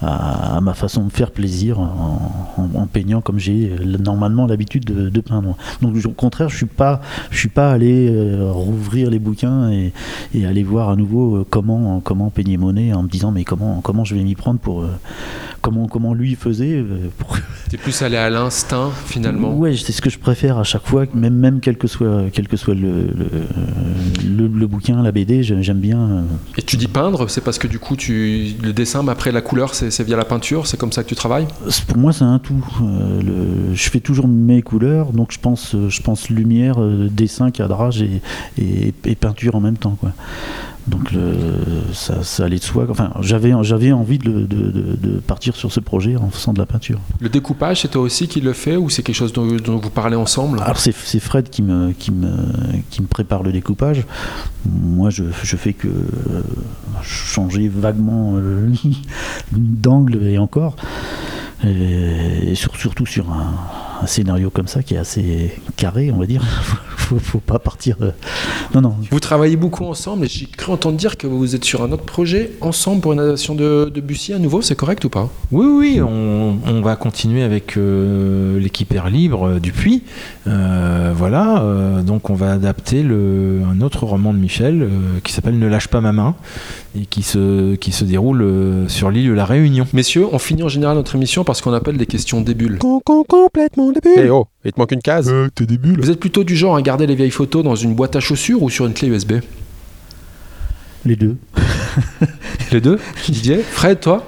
à 0.01 0.59
ma 0.61 0.73
façon 0.73 1.05
de 1.05 1.11
faire 1.11 1.31
plaisir 1.31 1.79
en, 1.79 2.88
peignant 2.91 3.21
comme 3.21 3.39
j'ai 3.39 3.71
normalement 3.99 4.45
l'habitude 4.45 4.85
de, 4.85 5.09
de 5.09 5.21
peindre. 5.21 5.57
Donc 5.81 5.95
au 6.05 6.09
contraire, 6.11 6.49
je 6.49 6.57
suis 6.57 6.65
pas, 6.65 7.01
je 7.31 7.39
suis 7.39 7.49
pas 7.49 7.71
allé 7.71 8.09
euh, 8.09 8.51
rouvrir 8.51 9.09
les 9.09 9.19
bouquins 9.19 9.71
et, 9.71 9.94
et 10.33 10.45
aller 10.45 10.63
voir 10.63 10.89
à 10.89 10.95
nouveau 10.95 11.38
euh, 11.38 11.45
comment 11.49 11.99
comment 11.99 12.29
peigner 12.29 12.57
Monet 12.57 12.94
en 12.94 13.03
me 13.03 13.09
disant 13.09 13.31
mais 13.31 13.44
comment 13.44 13.81
comment 13.81 14.03
je 14.03 14.15
vais 14.15 14.23
m'y 14.23 14.35
prendre 14.35 14.59
pour 14.59 14.81
euh, 14.81 14.88
comment 15.68 15.88
comment 15.88 16.14
lui 16.14 16.36
faisait 16.36 16.75
euh, 16.78 17.10
pour 17.18 17.38
t'es 17.69 17.78
plus 17.78 18.02
allé 18.02 18.16
à 18.18 18.30
l'instinct 18.30 18.90
finalement. 19.06 19.54
ouais 19.56 19.75
c'est 19.75 19.92
ce 19.92 20.02
que 20.02 20.10
je 20.10 20.18
préfère 20.19 20.58
à 20.58 20.64
chaque 20.64 20.86
fois 20.88 21.06
même 21.14 21.36
même 21.36 21.60
quel 21.60 21.78
que 21.78 21.88
soit 21.88 22.25
quel 22.31 22.48
que 22.48 22.56
soit 22.58 22.74
le 22.75 23.08
le, 23.19 23.28
le- 24.38 24.48
le 24.48 24.68
bouquin 24.68 25.02
la 25.04 25.12
BD 25.12 25.44
j'aime 25.44 25.80
bien 25.80 26.00
euh, 26.00 26.22
Et 26.58 26.62
tu 26.62 26.78
dis 26.78 26.88
peindre, 26.88 27.30
c'est 27.30 27.42
parce 27.42 27.58
que 27.60 27.68
du 27.68 27.80
coup 27.80 27.96
tu 27.96 28.54
le 28.64 28.72
dessin, 28.74 29.04
mais 29.04 29.12
après 29.12 29.31
la 29.31 29.42
couleur, 29.42 29.74
c'est 29.75 30.02
via 30.04 30.16
la 30.18 30.25
peinture, 30.25 30.68
c'est 30.68 30.78
comme 30.78 30.92
ça 30.92 31.04
que 31.04 31.10
tu 31.10 31.16
travailles? 31.16 31.48
Pour 31.88 31.98
moi, 31.98 32.14
c'est 32.14 32.24
un 32.24 32.40
tout. 32.40 32.66
Euh, 32.81 33.74
je 33.74 33.90
fais 33.90 34.00
toujours 34.00 34.28
mes 34.28 34.62
couleurs, 34.62 35.12
donc 35.12 35.31
je 35.31 35.40
pense, 35.40 35.75
je 35.90 36.02
pense 36.02 36.30
lumière, 36.30 36.78
dessin, 37.12 37.52
cadrage 37.52 38.02
et, 38.02 38.22
et- 38.62 38.94
et 39.06 39.16
peinture 39.16 39.56
en 39.56 39.62
même 39.62 39.78
temps. 39.78 39.98
Quoi. 40.00 40.12
Donc 40.88 41.12
le, 41.12 41.34
ça, 41.94 42.24
ça 42.24 42.45
allait 42.45 42.60
de 42.60 42.63
soi. 42.63 42.88
Enfin, 42.89 43.12
j'avais, 43.19 43.51
j'avais 43.63 43.92
envie 43.92 44.18
de, 44.19 44.30
le- 44.30 44.48
de- 44.48 44.72
de- 44.72 44.95
de 44.95 45.19
partir 45.19 45.56
sur 45.57 45.72
ce 45.72 45.80
projet 45.81 46.16
en 46.16 46.30
faisant 46.30 46.54
de 46.54 46.60
la 46.60 46.66
peinture. 46.66 47.00
Le 47.19 47.28
découpage, 47.28 47.81
c'est 47.81 47.89
toi 47.89 48.01
aussi 48.01 48.28
qui 48.30 48.39
le 48.39 48.54
fais 48.54 48.78
ou 48.78 48.89
c'est 48.89 49.04
quelque 49.04 49.16
chose 49.16 49.34
dont, 49.34 49.45
dont 49.57 49.78
vous 49.80 49.89
parlez 49.89 50.16
ensemble? 50.16 50.62
Alors 50.62 50.78
c'est, 50.80 50.95
c'est 50.95 51.19
Fred 51.19 51.50
qui 51.50 51.62
me, 51.62 51.92
qui, 51.92 52.12
me, 52.12 52.31
qui 52.89 53.01
me 53.01 53.07
prépare 53.07 53.44
le 53.44 53.51
découpage. 53.51 54.06
Moi, 54.66 55.10
je, 55.10 55.25
je 55.44 55.56
fais 55.57 55.74
que 55.74 55.88
euh, 55.89 56.42
changer 57.04 57.68
vaguement 57.68 58.36
euh, 58.38 58.69
d'angle 59.51 60.24
et 60.24 60.38
encore. 60.38 60.75
Et, 61.66 62.51
et 62.51 62.56
sur- 62.56 62.75
surtout 62.78 63.06
sur 63.06 63.31
un, 63.31 63.54
un 64.01 64.07
scénario 64.07 64.49
comme 64.49 64.67
ça 64.67 64.83
qui 64.83 64.95
est 64.95 64.97
assez 64.97 65.51
carré, 65.75 66.11
on 66.11 66.17
va 66.17 66.25
dire. 66.25 66.44
faut, 66.97 67.19
faut 67.19 67.39
pas 67.39 67.59
partir. 67.59 67.97
Non, 68.73 68.81
non. 68.81 68.95
Vous 69.11 69.19
travaillez 69.19 69.55
beaucoup 69.55 69.85
ensemble 69.85 70.25
et 70.25 70.27
j'ai 70.27 70.45
cru 70.45 70.71
entendre 70.71 70.97
dire 70.97 71.17
que 71.17 71.27
vous 71.27 71.55
êtes 71.55 71.63
sur 71.63 71.81
un 71.83 71.91
autre 71.91 72.03
projet 72.03 72.51
ensemble 72.61 73.01
pour 73.01 73.13
une 73.13 73.19
adaptation 73.19 73.55
de, 73.55 73.91
de 73.94 74.01
Bussy 74.01 74.33
à 74.33 74.39
nouveau, 74.39 74.61
c'est 74.61 74.75
correct 74.75 75.03
ou 75.05 75.09
pas? 75.09 75.29
Oui, 75.51 75.65
oui, 75.65 76.01
on, 76.01 76.57
on 76.65 76.81
va 76.81 76.95
continuer 76.95 77.44
avec 77.44 77.77
euh, 77.77 78.59
l'équipe 78.59 78.94
Air 78.94 79.09
Libre 79.09 79.47
euh, 79.47 79.59
du 79.59 79.71
Puy. 79.71 80.03
Euh, 80.47 81.13
voilà, 81.15 81.61
euh, 81.61 82.01
donc 82.01 82.29
on 82.29 82.35
va 82.35 82.53
adapter 82.53 83.03
le, 83.03 83.61
un 83.69 83.81
autre 83.81 84.05
roman 84.05 84.33
de 84.33 84.39
Michel 84.39 84.81
euh, 84.83 84.89
qui 85.23 85.33
s'appelle 85.33 85.57
Ne 85.57 85.67
lâche 85.67 85.88
pas 85.88 86.01
ma 86.01 86.11
main 86.11 86.35
et 86.99 87.05
qui 87.05 87.21
se, 87.23 87.75
qui 87.75 87.91
se 87.91 88.03
déroule 88.03 88.41
euh, 88.41 88.88
sur 88.88 89.11
l'île 89.11 89.27
de 89.27 89.33
la 89.33 89.45
Réunion. 89.45 89.85
Messieurs, 89.94 90.25
on 90.31 90.39
finit 90.39 90.63
en 90.63 90.69
général 90.69 90.95
notre 90.97 91.15
émission 91.15 91.44
parce 91.44 91.61
qu'on 91.61 91.73
appelle 91.73 91.97
des 91.97 92.05
questions 92.05 92.41
débiles. 92.41 92.79
complètement 92.79 93.87
débile. 93.92 94.12
Eh 94.18 94.30
oh, 94.30 94.48
il 94.66 94.74
te 94.74 94.80
manque 94.80 94.92
une 94.92 95.01
case. 95.01 95.30
Euh, 95.31 95.50
t'es 95.54 95.66
débile. 95.66 95.98
Vous 96.00 96.10
êtes 96.12 96.19
plutôt 96.19 96.44
du 96.44 96.56
genre 96.56 96.75
à 96.75 96.81
garder 96.81 97.07
les 97.07 97.16
vieilles 97.16 97.31
photos 97.31 97.63
dans 97.63 97.75
une 97.75 97.94
boîte 97.95 98.16
à 98.16 98.19
chaussures 98.19 98.62
ou 98.63 98.69
sur 98.69 98.86
une 98.86 98.94
clé 98.94 99.07
USB 99.10 99.34
Les 101.06 101.16
deux. 101.16 101.38
Les 102.71 102.81
deux? 102.81 103.00
Didier? 103.28 103.57
Fred, 103.59 104.00
toi? 104.00 104.23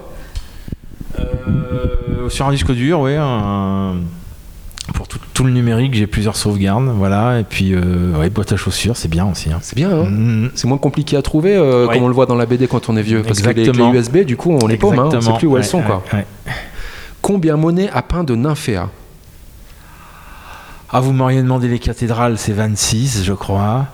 Euh, 1.19 2.29
sur 2.29 2.47
un 2.47 2.51
disque 2.51 2.71
dur, 2.71 3.01
oui. 3.01 3.13
un- 3.17 3.95
pour 4.93 5.07
tout, 5.07 5.19
tout 5.35 5.43
le 5.43 5.51
numérique, 5.51 5.93
j'ai 5.93 6.07
plusieurs 6.07 6.35
sauvegardes. 6.35 6.85
Voilà, 6.95 7.39
et 7.39 7.43
puis 7.43 7.73
euh, 7.73 8.17
ouais, 8.19 8.29
boîte 8.29 8.51
à 8.53 8.55
chaussures, 8.57 8.97
c'est 8.97 9.07
bien 9.07 9.29
aussi. 9.29 9.51
hein. 9.51 9.59
C'est 9.61 9.75
bien, 9.75 9.91
hein 9.91 10.05
Mm. 10.09 10.49
C'est 10.55 10.67
moins 10.67 10.77
compliqué 10.79 11.15
à 11.15 11.21
trouver, 11.21 11.55
euh, 11.55 11.85
Ouais. 11.87 11.93
comme 11.95 12.03
on 12.05 12.07
le 12.07 12.13
voit 12.13 12.25
dans 12.25 12.35
la 12.35 12.45
BD 12.47 12.67
quand 12.67 12.89
on 12.89 12.97
est 12.97 13.01
vieux. 13.03 13.21
Parce 13.21 13.39
que 13.41 13.49
Exactement. 13.49 13.91
les 13.91 13.91
clés 13.91 13.99
USB, 14.21 14.25
du 14.25 14.35
coup, 14.35 14.51
on 14.61 14.65
les 14.67 14.77
paume, 14.77 14.97
hein, 14.97 15.09
on 15.13 15.21
sait 15.21 15.31
plus 15.37 15.47
où 15.47 15.57
elles 15.57 15.63
Ouais, 15.63 15.67
sont. 15.67 15.81
Quoi. 15.83 16.03
Combien 17.21 17.55
Monet 17.57 17.89
a 17.93 18.01
peint 18.01 18.23
de 18.23 18.33
nymphéas? 18.35 18.89
Ah, 20.91 21.01
vous 21.01 21.13
m'auriez 21.13 21.41
demandé 21.43 21.67
les 21.67 21.77
cathédrales, 21.77 22.37
c'est 22.39 22.51
26, 22.53 23.23
je 23.23 23.33
crois. 23.33 23.87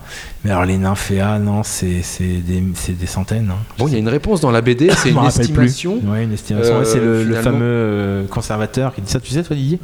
Mais 0.44 0.50
alors 0.50 0.64
les 0.64 0.78
nymphéas, 0.78 1.38
non, 1.38 1.62
c'est 1.62 2.00
c'est 2.02 2.24
des, 2.38 2.62
c'est 2.74 2.96
des 2.96 3.06
centaines. 3.06 3.50
hein. 3.50 3.58
Bon, 3.78 3.86
il 3.86 3.92
y 3.92 3.96
a 3.96 3.98
une 3.98 4.08
réponse 4.08 4.40
dans 4.40 4.50
la 4.50 4.62
BD, 4.62 4.90
c'est 4.96 5.10
une 5.10 5.18
estimation. 5.26 6.00
Ouais, 6.06 6.24
une 6.24 6.32
estimation. 6.32 6.74
Euh, 6.76 6.78
Ouais, 6.78 6.84
c'est 6.86 6.98
le, 7.00 7.18
le 7.18 7.24
finalement. 7.24 7.42
fameux 7.42 7.64
euh, 7.64 8.26
conservateur 8.28 8.94
qui 8.94 9.02
dit 9.02 9.10
ça. 9.10 9.20
Tu 9.20 9.30
sais, 9.30 9.42
toi, 9.42 9.54
Didier? 9.54 9.78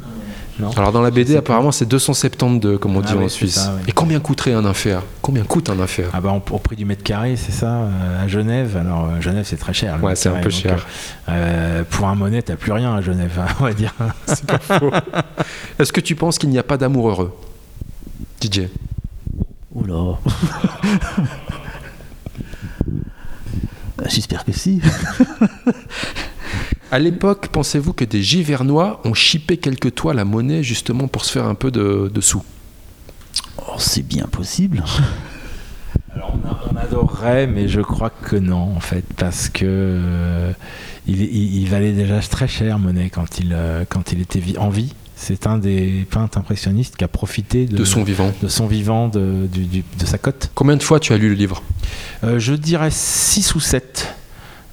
Non. 0.59 0.69
Alors 0.77 0.91
dans 0.91 1.01
la 1.01 1.09
BD, 1.09 1.35
apparemment, 1.35 1.71
c'est 1.71 1.87
272, 1.87 2.77
comme 2.79 2.95
on 2.95 3.01
Ah 3.01 3.07
dit 3.07 3.13
oui, 3.17 3.25
en 3.25 3.29
Suisse. 3.29 3.55
ça, 3.55 3.73
ouais. 3.73 3.81
Et 3.87 3.91
combien 3.91 4.19
coûterait 4.19 4.53
un 4.53 4.61
nymphéa 4.61 5.01
Combien 5.21 5.43
coûte 5.43 5.69
un 5.71 5.75
nymphéa 5.75 6.05
Ah 6.13 6.21
bah 6.21 6.31
au 6.51 6.59
prix 6.59 6.75
du 6.75 6.85
mètre 6.85 7.01
carré, 7.03 7.35
c'est 7.37 7.51
ça, 7.51 7.71
euh, 7.73 8.23
à 8.23 8.27
Genève? 8.27 8.77
Alors 8.77 9.05
euh, 9.05 9.19
Genève, 9.19 9.45
c'est 9.47 9.57
très 9.57 9.73
cher. 9.73 9.97
Ouais, 10.03 10.15
c'est 10.15 10.29
un 10.29 10.33
peu 10.35 10.49
donc, 10.51 10.51
cher. 10.51 10.85
euh, 11.29 11.83
pour 11.89 12.07
un 12.07 12.13
monnaie, 12.13 12.43
t'as 12.43 12.55
plus 12.55 12.71
rien 12.71 12.95
à 12.95 13.01
Genève, 13.01 13.31
hein, 13.39 13.47
on 13.61 13.63
va 13.63 13.73
dire. 13.73 13.95
Est-ce 15.79 15.91
que 15.91 16.01
tu 16.01 16.15
penses 16.15 16.37
qu'il 16.37 16.49
n'y 16.49 16.59
a 16.59 16.63
pas 16.63 16.77
d'amour 16.77 17.09
heureux? 17.09 17.35
Didier 18.39 18.69
Oula. 19.73 20.19
Bah, 23.97 24.05
J'espère 24.09 24.45
que 24.45 24.51
si. 24.51 24.81
À 26.93 26.99
l'époque, 26.99 27.47
pensez-vous 27.51 27.91
que 27.93 28.05
des 28.05 28.21
Givernois 28.21 29.01
ont 29.03 29.15
chippé 29.15 29.57
quelques 29.57 29.95
toiles 29.95 30.19
à 30.19 30.25
monnaie 30.25 30.61
justement 30.61 31.07
pour 31.07 31.25
se 31.25 31.31
faire 31.31 31.45
un 31.45 31.55
peu 31.55 31.71
de, 31.71 32.11
de 32.13 32.21
sous? 32.21 32.43
Oh, 33.57 33.73
c'est 33.79 34.05
bien 34.05 34.25
possible. 34.27 34.83
Alors 36.15 36.35
on, 36.35 36.47
a- 36.47 36.61
on 36.71 36.75
adorerait, 36.77 37.47
mais 37.47 37.67
je 37.67 37.81
crois 37.81 38.11
que 38.11 38.35
non, 38.35 38.75
en 38.75 38.79
fait, 38.79 39.05
parce 39.17 39.49
que 39.49 39.65
euh, 39.65 40.51
il, 41.07 41.19
il- 41.23 41.61
il 41.63 41.67
valait 41.67 41.93
déjà 41.93 42.19
très 42.19 42.47
cher, 42.47 42.77
Monet, 42.77 43.09
quand 43.09 43.39
il, 43.39 43.53
euh, 43.53 43.85
quand 43.89 44.11
il 44.11 44.21
était 44.21 44.37
vi- 44.39 44.59
en 44.59 44.69
vie. 44.69 44.93
C'est 45.15 45.47
un 45.47 45.57
des 45.57 46.05
peintres 46.11 46.37
impressionnistes 46.37 46.95
qui 46.97 47.03
a 47.03 47.07
profité 47.07 47.65
de, 47.65 47.75
De 47.77 47.85
son 47.85 48.03
vivant. 48.03 48.31
de 48.43 48.47
son 48.47 48.67
vivant, 48.67 49.07
de, 49.07 49.47
du- 49.51 49.65
du- 49.65 49.83
de 49.99 50.05
sa 50.05 50.19
cote. 50.19 50.51
Combien 50.53 50.75
de 50.77 50.83
fois 50.83 50.99
tu 50.99 51.11
as 51.13 51.17
lu 51.17 51.29
le 51.29 51.35
livre? 51.35 51.63
Euh, 52.23 52.37
je 52.37 52.53
dirais 52.53 52.91
6 52.91 53.55
ou 53.55 53.59
7. 53.59 54.13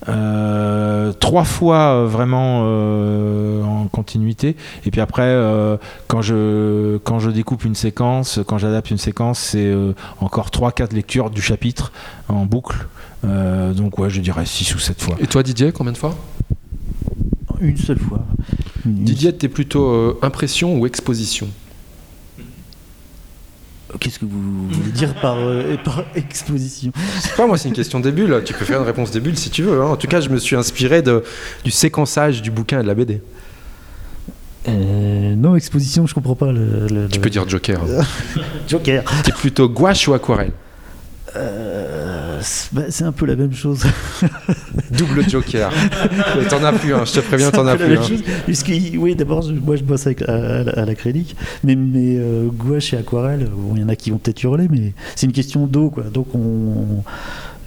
Trois 0.06 1.44
fois 1.44 1.76
euh, 1.94 2.06
vraiment 2.06 2.62
euh, 2.64 3.62
en 3.62 3.86
continuité. 3.88 4.56
Et 4.86 4.90
puis 4.90 5.00
après 5.00 5.22
euh, 5.26 5.76
quand 6.08 6.22
je 6.22 6.98
quand 6.98 7.18
je 7.18 7.30
découpe 7.30 7.64
une 7.64 7.74
séquence 7.74 8.40
quand 8.46 8.58
j'adapte 8.58 8.90
une 8.90 8.98
séquence 8.98 9.38
c'est 9.38 9.66
euh, 9.66 9.92
encore 10.20 10.50
3 10.50 10.72
4 10.72 10.92
lectures 10.92 11.30
du 11.30 11.42
chapitre 11.42 11.92
en 12.28 12.44
boucle. 12.46 12.86
Euh, 13.26 13.72
donc 13.74 13.98
ouais 13.98 14.08
je 14.10 14.20
dirais 14.20 14.46
6 14.46 14.74
ou 14.74 14.78
7 14.78 15.02
fois. 15.02 15.16
Et 15.20 15.26
toi 15.26 15.42
Didier, 15.42 15.72
combien 15.72 15.92
de 15.92 15.98
fois? 15.98 16.14
Une 17.60 17.76
seule 17.76 17.98
fois. 17.98 18.24
Une- 18.86 19.04
Didier, 19.04 19.34
t'es 19.36 19.48
plutôt 19.48 19.86
euh, 19.90 20.18
impression 20.22 20.78
ou 20.78 20.86
exposition? 20.86 21.48
Qu'est-ce 23.98 24.18
que 24.20 24.24
vous 24.24 24.68
voulez 24.68 24.92
dire 24.92 25.14
par, 25.20 25.36
euh, 25.38 25.76
par 25.84 26.04
exposition? 26.14 26.92
Sais 27.20 27.30
pas, 27.36 27.46
moi 27.46 27.58
c'est 27.58 27.68
une 27.68 27.74
question 27.74 27.98
des 28.00 28.12
bulles. 28.12 28.42
Tu 28.44 28.54
peux 28.54 28.64
faire 28.64 28.78
une 28.80 28.86
réponse 28.86 29.10
des 29.10 29.20
bulles 29.20 29.36
si 29.38 29.50
tu 29.50 29.62
veux. 29.62 29.80
hein. 29.82 29.86
En 29.86 29.96
tout 29.96 30.06
cas, 30.06 30.20
je 30.20 30.28
me 30.28 30.38
suis 30.38 30.54
inspiré 30.56 31.02
de, 31.02 31.24
du 31.64 31.70
séquençage 31.70 32.40
du 32.42 32.50
bouquin 32.50 32.80
et 32.80 32.82
de 32.82 32.88
la 32.88 32.94
BD. 32.94 33.20
Euh, 34.68 35.34
Non, 35.34 35.56
exposition, 35.56 36.06
je 36.06 36.14
comprends 36.14 36.34
pas 36.34 36.52
le. 36.52 36.86
le- 36.88 37.08
Tu 37.08 37.16
le- 37.18 37.22
peux 37.22 37.30
dire 37.30 37.48
Joker. 37.48 37.80
Joker. 38.68 39.02
T'es 39.24 39.32
plutôt 39.32 39.68
gouache 39.68 40.06
ou 40.06 40.14
aquarelle? 40.14 40.52
Euh, 41.36 41.90
c'est 41.90 42.09
bah, 42.72 42.82
c'est 42.90 43.04
un 43.04 43.12
peu 43.12 43.26
la 43.26 43.36
même 43.36 43.52
chose. 43.54 43.82
Double 44.90 45.28
Joker. 45.28 45.70
T'en 46.48 46.64
as 46.64 46.72
plus 46.72 46.94
un, 46.94 47.04
je 47.04 47.12
te 47.12 47.20
préviens, 47.20 47.50
t'en 47.50 47.66
as 47.66 47.76
plus 47.76 47.96
un. 47.96 48.02
puisque, 48.44 48.72
oui, 48.98 49.14
d'abord, 49.14 49.44
moi 49.64 49.76
je 49.76 49.82
bosse 49.82 50.06
avec, 50.06 50.22
à, 50.22 50.32
à- 50.34 50.80
à 50.80 50.84
l'acrylique, 50.84 51.36
mais, 51.64 51.76
mais 51.76 52.16
euh, 52.18 52.46
gouache 52.52 52.92
et 52.92 52.96
aquarelle, 52.96 53.48
bon, 53.52 53.74
il 53.76 53.82
y 53.82 53.84
en 53.84 53.88
a 53.88 53.96
qui 53.96 54.10
vont 54.10 54.18
peut-être 54.18 54.42
hurler, 54.42 54.68
mais 54.70 54.92
c'est 55.14 55.26
une 55.26 55.32
question 55.32 55.66
d'eau, 55.66 55.90
quoi. 55.90 56.04
Donc 56.04 56.34
on. 56.34 57.02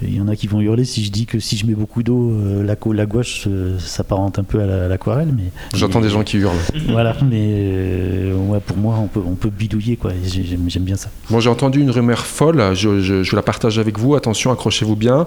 Il 0.02 0.14
y 0.16 0.20
en 0.20 0.28
a 0.28 0.36
qui 0.36 0.48
vont 0.48 0.60
hurler 0.60 0.84
si 0.84 1.04
je 1.04 1.10
dis 1.10 1.24
que 1.24 1.38
si 1.38 1.56
je 1.56 1.64
mets 1.66 1.74
beaucoup 1.74 2.02
d'eau, 2.02 2.30
euh, 2.32 2.62
la, 2.64 2.76
la 2.92 3.06
gouache 3.06 3.44
euh, 3.46 3.78
s'apparente 3.78 4.38
un 4.38 4.42
peu 4.44 4.60
à 4.60 4.66
la- 4.66 4.84
à 4.84 4.88
l'aquarelle. 4.88 5.32
mais 5.34 5.44
J'entends 5.74 6.00
des 6.00 6.10
gens 6.10 6.24
qui 6.24 6.38
hurlent. 6.38 6.56
Voilà, 6.88 7.16
mais 7.22 7.46
euh, 7.48 8.34
ouais, 8.34 8.60
pour 8.60 8.76
moi, 8.76 8.96
on 9.00 9.06
peut, 9.06 9.22
on 9.24 9.34
peut 9.34 9.50
bidouiller, 9.50 9.96
quoi. 9.96 10.12
J'aime 10.24 10.64
j'aime 10.68 10.82
bien 10.82 10.96
ça. 10.96 11.10
Bon, 11.30 11.40
j'ai 11.40 11.48
entendu 11.48 11.80
une 11.80 11.90
rumeur 11.90 12.26
folle, 12.26 12.74
je, 12.74 13.00
je- 13.00 13.22
je 13.22 13.36
la 13.36 13.42
partage 13.42 13.78
avec 13.78 13.98
vous, 13.98 14.14
attention, 14.14 14.50
accrochez-vous 14.52 14.96
bien. 14.96 15.26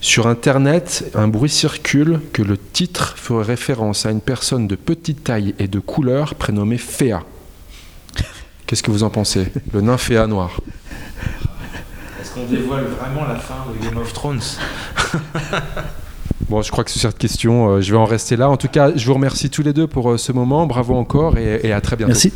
Sur 0.00 0.26
Internet, 0.26 1.10
un 1.14 1.28
bruit 1.28 1.50
circule 1.50 2.20
que 2.32 2.42
le 2.42 2.56
titre 2.58 3.14
ferait 3.16 3.44
référence 3.44 4.06
à 4.06 4.10
une 4.10 4.20
personne 4.20 4.68
de 4.68 4.76
petite 4.76 5.24
taille 5.24 5.54
et 5.58 5.66
de 5.66 5.78
couleur 5.80 6.34
prénommée 6.34 6.78
Féa. 6.78 7.22
Qu'est-ce 8.66 8.82
que 8.82 8.90
vous 8.90 9.02
en 9.02 9.10
pensez? 9.10 9.46
Le 9.72 9.80
nain 9.80 9.96
Féa 9.98 10.26
noir. 10.26 10.60
Est-ce 12.34 12.46
qu'on 12.46 12.50
dévoile 12.50 12.84
vraiment 12.84 13.24
la 13.26 13.36
fin 13.36 13.64
de 13.72 13.84
Game 13.84 13.96
of 13.96 14.12
Thrones 14.12 14.40
Bon, 16.48 16.62
je 16.62 16.70
crois 16.70 16.84
que 16.84 16.90
sur 16.90 17.00
cette 17.00 17.18
question, 17.18 17.68
euh, 17.68 17.80
je 17.80 17.90
vais 17.90 17.96
en 17.96 18.04
rester 18.04 18.36
là. 18.36 18.50
En 18.50 18.56
tout 18.56 18.68
cas, 18.68 18.94
je 18.94 19.06
vous 19.06 19.14
remercie 19.14 19.48
tous 19.50 19.62
les 19.62 19.72
deux 19.72 19.86
pour 19.86 20.12
euh, 20.12 20.18
ce 20.18 20.30
moment. 20.30 20.66
Bravo 20.66 20.94
encore 20.94 21.38
et, 21.38 21.60
et 21.62 21.72
à 21.72 21.80
très 21.80 21.96
bientôt. 21.96 22.12
Merci. 22.12 22.32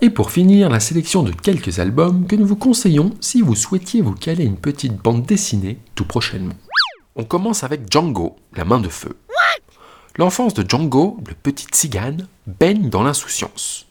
Et 0.00 0.10
pour 0.10 0.30
finir, 0.30 0.68
la 0.68 0.80
sélection 0.80 1.22
de 1.22 1.32
quelques 1.32 1.78
albums 1.78 2.26
que 2.26 2.36
nous 2.36 2.46
vous 2.46 2.56
conseillons 2.56 3.12
si 3.20 3.40
vous 3.40 3.54
souhaitiez 3.54 4.02
vous 4.02 4.14
caler 4.14 4.44
une 4.44 4.58
petite 4.58 4.96
bande 4.96 5.24
dessinée 5.24 5.78
tout 5.94 6.04
prochainement. 6.04 6.54
On 7.16 7.24
commence 7.24 7.64
avec 7.64 7.90
Django, 7.90 8.36
la 8.56 8.64
main 8.64 8.80
de 8.80 8.88
feu. 8.88 9.16
L'enfance 10.16 10.54
de 10.54 10.68
Django, 10.68 11.18
le 11.26 11.34
petit 11.34 11.66
tzigane, 11.66 12.26
baigne 12.46 12.90
dans 12.90 13.02
l'insouciance. 13.02 13.86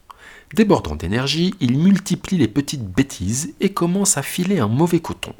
Débordant 0.54 0.96
d'énergie, 0.96 1.54
il 1.62 1.78
multiplie 1.78 2.38
les 2.38 2.50
petites 2.50 2.86
bêtises 2.86 3.54
et 3.62 3.70
commence 3.70 4.18
à 4.18 4.22
filer 4.22 4.60
un 4.60 4.68
mauvais 4.68 5.00
coton, 5.00 5.34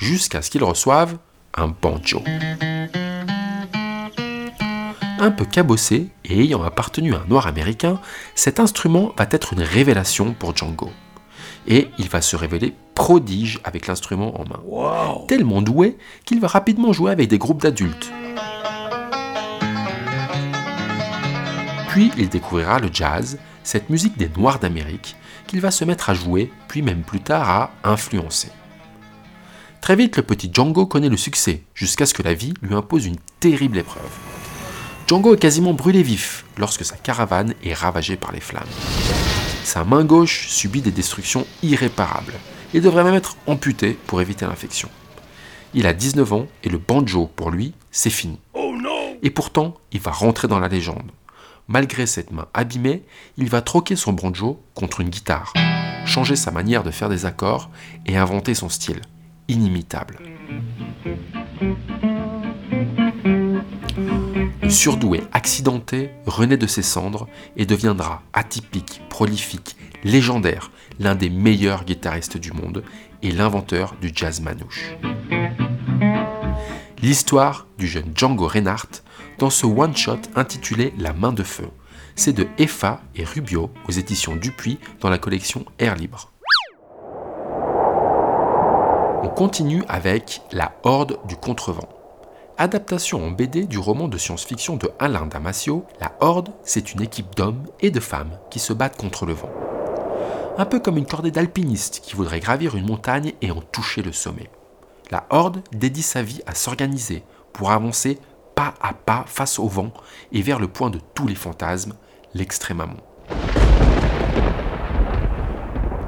jusqu'à 0.00 0.42
ce 0.42 0.50
qu'il 0.50 0.64
reçoive 0.64 1.18
un 1.54 1.68
banjo. 1.68 2.22
Un 5.20 5.30
peu 5.30 5.44
cabossé 5.44 6.08
et 6.24 6.40
ayant 6.40 6.62
appartenu 6.64 7.14
à 7.14 7.18
un 7.18 7.26
noir 7.28 7.46
américain, 7.46 8.00
cet 8.34 8.58
instrument 8.58 9.12
va 9.16 9.26
être 9.30 9.52
une 9.52 9.62
révélation 9.62 10.34
pour 10.34 10.56
Django. 10.56 10.90
Et 11.68 11.88
il 11.98 12.08
va 12.08 12.20
se 12.20 12.34
révéler 12.34 12.74
prodige 12.94 13.60
avec 13.62 13.86
l'instrument 13.86 14.40
en 14.40 14.44
main. 14.44 15.26
Tellement 15.28 15.62
doué 15.62 15.98
qu'il 16.24 16.40
va 16.40 16.48
rapidement 16.48 16.92
jouer 16.92 17.12
avec 17.12 17.28
des 17.28 17.38
groupes 17.38 17.62
d'adultes. 17.62 18.10
Puis 21.90 22.10
il 22.16 22.28
découvrira 22.28 22.78
le 22.80 22.88
jazz, 22.92 23.38
cette 23.68 23.90
musique 23.90 24.16
des 24.16 24.30
Noirs 24.30 24.60
d'Amérique, 24.60 25.14
qu'il 25.46 25.60
va 25.60 25.70
se 25.70 25.84
mettre 25.84 26.08
à 26.08 26.14
jouer, 26.14 26.50
puis 26.68 26.80
même 26.80 27.02
plus 27.02 27.20
tard 27.20 27.50
à 27.50 27.70
influencer. 27.84 28.48
Très 29.82 29.94
vite, 29.94 30.16
le 30.16 30.22
petit 30.22 30.48
Django 30.50 30.86
connaît 30.86 31.10
le 31.10 31.18
succès, 31.18 31.64
jusqu'à 31.74 32.06
ce 32.06 32.14
que 32.14 32.22
la 32.22 32.32
vie 32.32 32.54
lui 32.62 32.74
impose 32.74 33.04
une 33.04 33.18
terrible 33.40 33.76
épreuve. 33.76 34.08
Django 35.06 35.34
est 35.34 35.38
quasiment 35.38 35.74
brûlé 35.74 36.02
vif 36.02 36.46
lorsque 36.56 36.82
sa 36.82 36.96
caravane 36.96 37.52
est 37.62 37.74
ravagée 37.74 38.16
par 38.16 38.32
les 38.32 38.40
flammes. 38.40 38.64
Sa 39.64 39.84
main 39.84 40.06
gauche 40.06 40.48
subit 40.48 40.80
des 40.80 40.90
destructions 40.90 41.46
irréparables 41.62 42.40
et 42.72 42.80
devrait 42.80 43.04
même 43.04 43.16
être 43.16 43.36
amputée 43.46 43.98
pour 44.06 44.22
éviter 44.22 44.46
l'infection. 44.46 44.88
Il 45.74 45.86
a 45.86 45.92
19 45.92 46.32
ans 46.32 46.46
et 46.64 46.70
le 46.70 46.78
banjo, 46.78 47.30
pour 47.36 47.50
lui, 47.50 47.74
c'est 47.90 48.08
fini. 48.08 48.38
Et 49.22 49.28
pourtant, 49.28 49.74
il 49.92 50.00
va 50.00 50.10
rentrer 50.10 50.48
dans 50.48 50.58
la 50.58 50.68
légende. 50.68 51.10
Malgré 51.70 52.06
cette 52.06 52.32
main 52.32 52.48
abîmée, 52.54 53.04
il 53.36 53.50
va 53.50 53.60
troquer 53.60 53.94
son 53.94 54.14
banjo 54.14 54.58
contre 54.74 55.02
une 55.02 55.10
guitare, 55.10 55.52
changer 56.06 56.34
sa 56.34 56.50
manière 56.50 56.82
de 56.82 56.90
faire 56.90 57.10
des 57.10 57.26
accords 57.26 57.68
et 58.06 58.16
inventer 58.16 58.54
son 58.54 58.70
style, 58.70 59.02
inimitable. 59.48 60.18
Le 64.62 64.70
surdoué 64.70 65.22
accidenté 65.32 66.10
renaît 66.24 66.56
de 66.56 66.66
ses 66.66 66.82
cendres 66.82 67.28
et 67.56 67.66
deviendra 67.66 68.22
atypique, 68.32 69.02
prolifique, 69.10 69.76
légendaire, 70.04 70.70
l'un 70.98 71.14
des 71.14 71.28
meilleurs 71.28 71.84
guitaristes 71.84 72.38
du 72.38 72.52
monde 72.52 72.82
et 73.22 73.30
l'inventeur 73.30 73.94
du 74.00 74.10
jazz 74.14 74.40
manouche. 74.40 74.94
L'histoire 77.02 77.66
du 77.76 77.86
jeune 77.86 78.10
Django 78.14 78.46
Reinhardt 78.46 79.02
dans 79.38 79.50
ce 79.50 79.66
one-shot 79.66 80.18
intitulé 80.34 80.92
La 80.98 81.12
main 81.12 81.32
de 81.32 81.42
feu. 81.42 81.68
C'est 82.16 82.32
de 82.32 82.48
Effa 82.58 83.00
et 83.14 83.24
Rubio 83.24 83.70
aux 83.88 83.92
éditions 83.92 84.34
Dupuis 84.34 84.78
dans 85.00 85.08
la 85.08 85.18
collection 85.18 85.64
Air 85.78 85.94
Libre. 85.94 86.32
On 89.22 89.28
continue 89.28 89.84
avec 89.88 90.42
La 90.50 90.74
Horde 90.82 91.18
du 91.28 91.36
Contrevent. 91.36 91.88
Adaptation 92.56 93.24
en 93.24 93.30
BD 93.30 93.66
du 93.66 93.78
roman 93.78 94.08
de 94.08 94.18
science-fiction 94.18 94.76
de 94.76 94.90
Alain 94.98 95.26
Damasio, 95.26 95.86
La 96.00 96.16
Horde, 96.20 96.50
c'est 96.64 96.92
une 96.92 97.02
équipe 97.02 97.36
d'hommes 97.36 97.64
et 97.80 97.92
de 97.92 98.00
femmes 98.00 98.36
qui 98.50 98.58
se 98.58 98.72
battent 98.72 98.96
contre 98.96 99.26
le 99.26 99.34
vent. 99.34 99.50
Un 100.56 100.64
peu 100.64 100.80
comme 100.80 100.98
une 100.98 101.06
cordée 101.06 101.30
d'alpinistes 101.30 102.00
qui 102.02 102.16
voudraient 102.16 102.40
gravir 102.40 102.74
une 102.74 102.86
montagne 102.86 103.34
et 103.42 103.52
en 103.52 103.60
toucher 103.60 104.02
le 104.02 104.10
sommet. 104.10 104.50
La 105.12 105.26
Horde 105.30 105.62
dédie 105.70 106.02
sa 106.02 106.22
vie 106.22 106.40
à 106.46 106.54
s'organiser 106.54 107.22
pour 107.52 107.70
avancer 107.70 108.18
pas 108.58 108.74
à 108.80 108.92
pas 108.92 109.24
face 109.28 109.60
au 109.60 109.68
vent 109.68 109.92
et 110.32 110.42
vers 110.42 110.58
le 110.58 110.66
point 110.66 110.90
de 110.90 110.98
tous 111.14 111.28
les 111.28 111.36
fantasmes, 111.36 111.94
l'extrême 112.34 112.80
amont. 112.80 112.96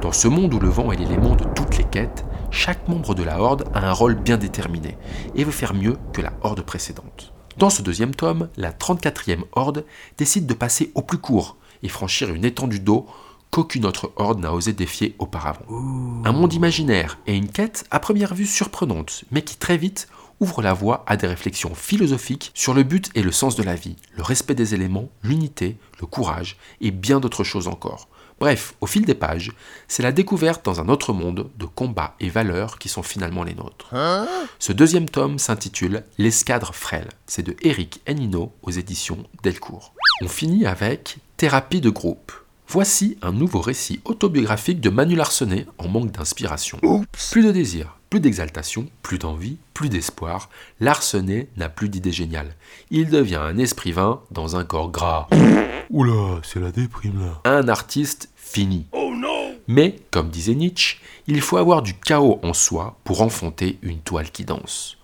Dans 0.02 0.10
ce 0.10 0.26
monde 0.26 0.52
où 0.52 0.58
le 0.58 0.68
vent 0.68 0.90
est 0.90 0.96
l'élément 0.96 1.36
de 1.36 1.44
toutes 1.54 1.78
les 1.78 1.84
quêtes, 1.84 2.24
chaque 2.50 2.88
membre 2.88 3.14
de 3.14 3.22
la 3.22 3.40
Horde 3.40 3.68
a 3.72 3.88
un 3.88 3.92
rôle 3.92 4.16
bien 4.16 4.36
déterminé 4.36 4.98
et 5.36 5.44
veut 5.44 5.52
faire 5.52 5.74
mieux 5.74 5.96
que 6.12 6.22
la 6.22 6.32
Horde 6.42 6.62
précédente. 6.62 7.32
Dans 7.56 7.70
ce 7.70 7.82
deuxième 7.82 8.16
tome, 8.16 8.48
la 8.56 8.72
34e 8.72 9.44
Horde 9.52 9.84
décide 10.18 10.46
de 10.46 10.54
passer 10.54 10.90
au 10.96 11.02
plus 11.02 11.18
court 11.18 11.56
et 11.84 11.88
franchir 11.88 12.34
une 12.34 12.44
étendue 12.44 12.80
d'eau 12.80 13.06
qu'aucune 13.52 13.86
autre 13.86 14.12
Horde 14.16 14.40
n'a 14.40 14.52
osé 14.52 14.72
défier 14.72 15.14
auparavant. 15.20 15.66
Un 16.24 16.32
monde 16.32 16.52
imaginaire 16.52 17.18
et 17.28 17.36
une 17.36 17.48
quête 17.48 17.84
à 17.92 18.00
première 18.00 18.34
vue 18.34 18.46
surprenante, 18.46 19.22
mais 19.30 19.42
qui 19.42 19.56
très 19.56 19.76
vite 19.76 20.08
ouvre 20.40 20.62
la 20.62 20.72
voie 20.72 21.04
à 21.06 21.16
des 21.16 21.26
réflexions 21.26 21.74
philosophiques 21.74 22.50
sur 22.54 22.74
le 22.74 22.82
but 22.82 23.10
et 23.14 23.22
le 23.22 23.32
sens 23.32 23.56
de 23.56 23.62
la 23.62 23.74
vie, 23.74 23.96
le 24.16 24.22
respect 24.22 24.54
des 24.54 24.74
éléments, 24.74 25.10
l'unité, 25.22 25.76
le 26.00 26.06
courage 26.06 26.56
et 26.80 26.90
bien 26.90 27.20
d'autres 27.20 27.44
choses 27.44 27.68
encore. 27.68 28.08
Bref, 28.40 28.74
au 28.80 28.86
fil 28.86 29.04
des 29.04 29.14
pages, 29.14 29.52
c'est 29.86 30.02
la 30.02 30.12
découverte 30.12 30.64
dans 30.64 30.80
un 30.80 30.88
autre 30.88 31.12
monde 31.12 31.50
de 31.58 31.66
combats 31.66 32.14
et 32.20 32.30
valeurs 32.30 32.78
qui 32.78 32.88
sont 32.88 33.02
finalement 33.02 33.44
les 33.44 33.54
nôtres. 33.54 33.94
Ce 34.58 34.72
deuxième 34.72 35.10
tome 35.10 35.38
s'intitule 35.38 36.04
L'escadre 36.16 36.74
frêle. 36.74 37.10
C'est 37.26 37.42
de 37.42 37.54
Eric 37.60 38.00
Enino 38.08 38.54
aux 38.62 38.70
éditions 38.70 39.26
Delcourt. 39.42 39.92
On 40.22 40.28
finit 40.28 40.64
avec 40.64 41.18
Thérapie 41.36 41.82
de 41.82 41.90
groupe. 41.90 42.32
Voici 42.66 43.18
un 43.20 43.32
nouveau 43.32 43.60
récit 43.60 44.00
autobiographique 44.06 44.80
de 44.80 44.88
Manu 44.88 45.16
Larsenet 45.16 45.66
en 45.76 45.88
manque 45.88 46.12
d'inspiration. 46.12 46.78
Plus 47.30 47.44
de 47.44 47.52
désir, 47.52 47.99
Plus 48.10 48.18
d'exaltation, 48.18 48.88
plus 49.02 49.18
d'envie, 49.18 49.56
plus 49.72 49.88
d'espoir, 49.88 50.50
Larsenet 50.80 51.46
n'a 51.56 51.68
plus 51.68 51.88
d'idées 51.88 52.10
géniales. 52.10 52.56
Il 52.90 53.08
devient 53.08 53.36
un 53.36 53.56
esprit 53.56 53.92
vain 53.92 54.20
dans 54.32 54.56
un 54.56 54.64
corps 54.64 54.90
gras. 54.90 55.28
Oula, 55.90 56.40
c'est 56.42 56.58
la 56.58 56.72
déprime 56.72 57.20
là. 57.20 57.40
Un 57.44 57.68
artiste 57.68 58.28
fini. 58.34 58.86
Mais, 59.68 59.94
comme 60.10 60.28
disait 60.28 60.56
Nietzsche, 60.56 60.98
il 61.28 61.40
faut 61.40 61.56
avoir 61.56 61.82
du 61.82 61.94
chaos 61.94 62.40
en 62.42 62.52
soi 62.52 62.98
pour 63.04 63.22
enfanter 63.22 63.78
une 63.80 64.00
toile 64.00 64.32
qui 64.32 64.44
danse. 64.44 64.96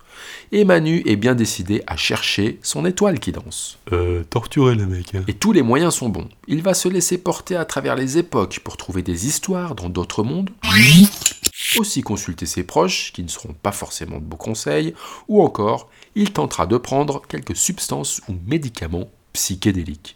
Et 0.51 0.65
Manu 0.65 1.01
est 1.05 1.15
bien 1.15 1.35
décidé 1.35 1.83
à 1.87 1.95
chercher 1.95 2.59
son 2.61 2.85
étoile 2.85 3.19
qui 3.19 3.31
danse. 3.31 3.77
Euh, 3.93 4.25
torturer 4.29 4.75
les 4.75 4.85
mecs. 4.85 5.15
Hein. 5.15 5.23
Et 5.29 5.33
tous 5.33 5.53
les 5.53 5.61
moyens 5.61 5.95
sont 5.95 6.09
bons. 6.09 6.27
Il 6.49 6.61
va 6.61 6.73
se 6.73 6.89
laisser 6.89 7.17
porter 7.17 7.55
à 7.55 7.63
travers 7.63 7.95
les 7.95 8.17
époques 8.17 8.59
pour 8.65 8.75
trouver 8.75 9.01
des 9.01 9.27
histoires 9.27 9.75
dans 9.75 9.87
d'autres 9.87 10.23
mondes. 10.23 10.49
Aussi 11.77 12.01
consulter 12.01 12.45
ses 12.45 12.63
proches, 12.63 13.11
qui 13.13 13.23
ne 13.23 13.27
seront 13.27 13.53
pas 13.53 13.71
forcément 13.71 14.19
de 14.19 14.23
beaux 14.23 14.37
conseils, 14.37 14.93
ou 15.27 15.43
encore, 15.43 15.89
il 16.15 16.31
tentera 16.31 16.65
de 16.65 16.77
prendre 16.77 17.21
quelques 17.27 17.55
substances 17.55 18.21
ou 18.29 18.35
médicaments 18.45 19.09
psychédéliques. 19.33 20.15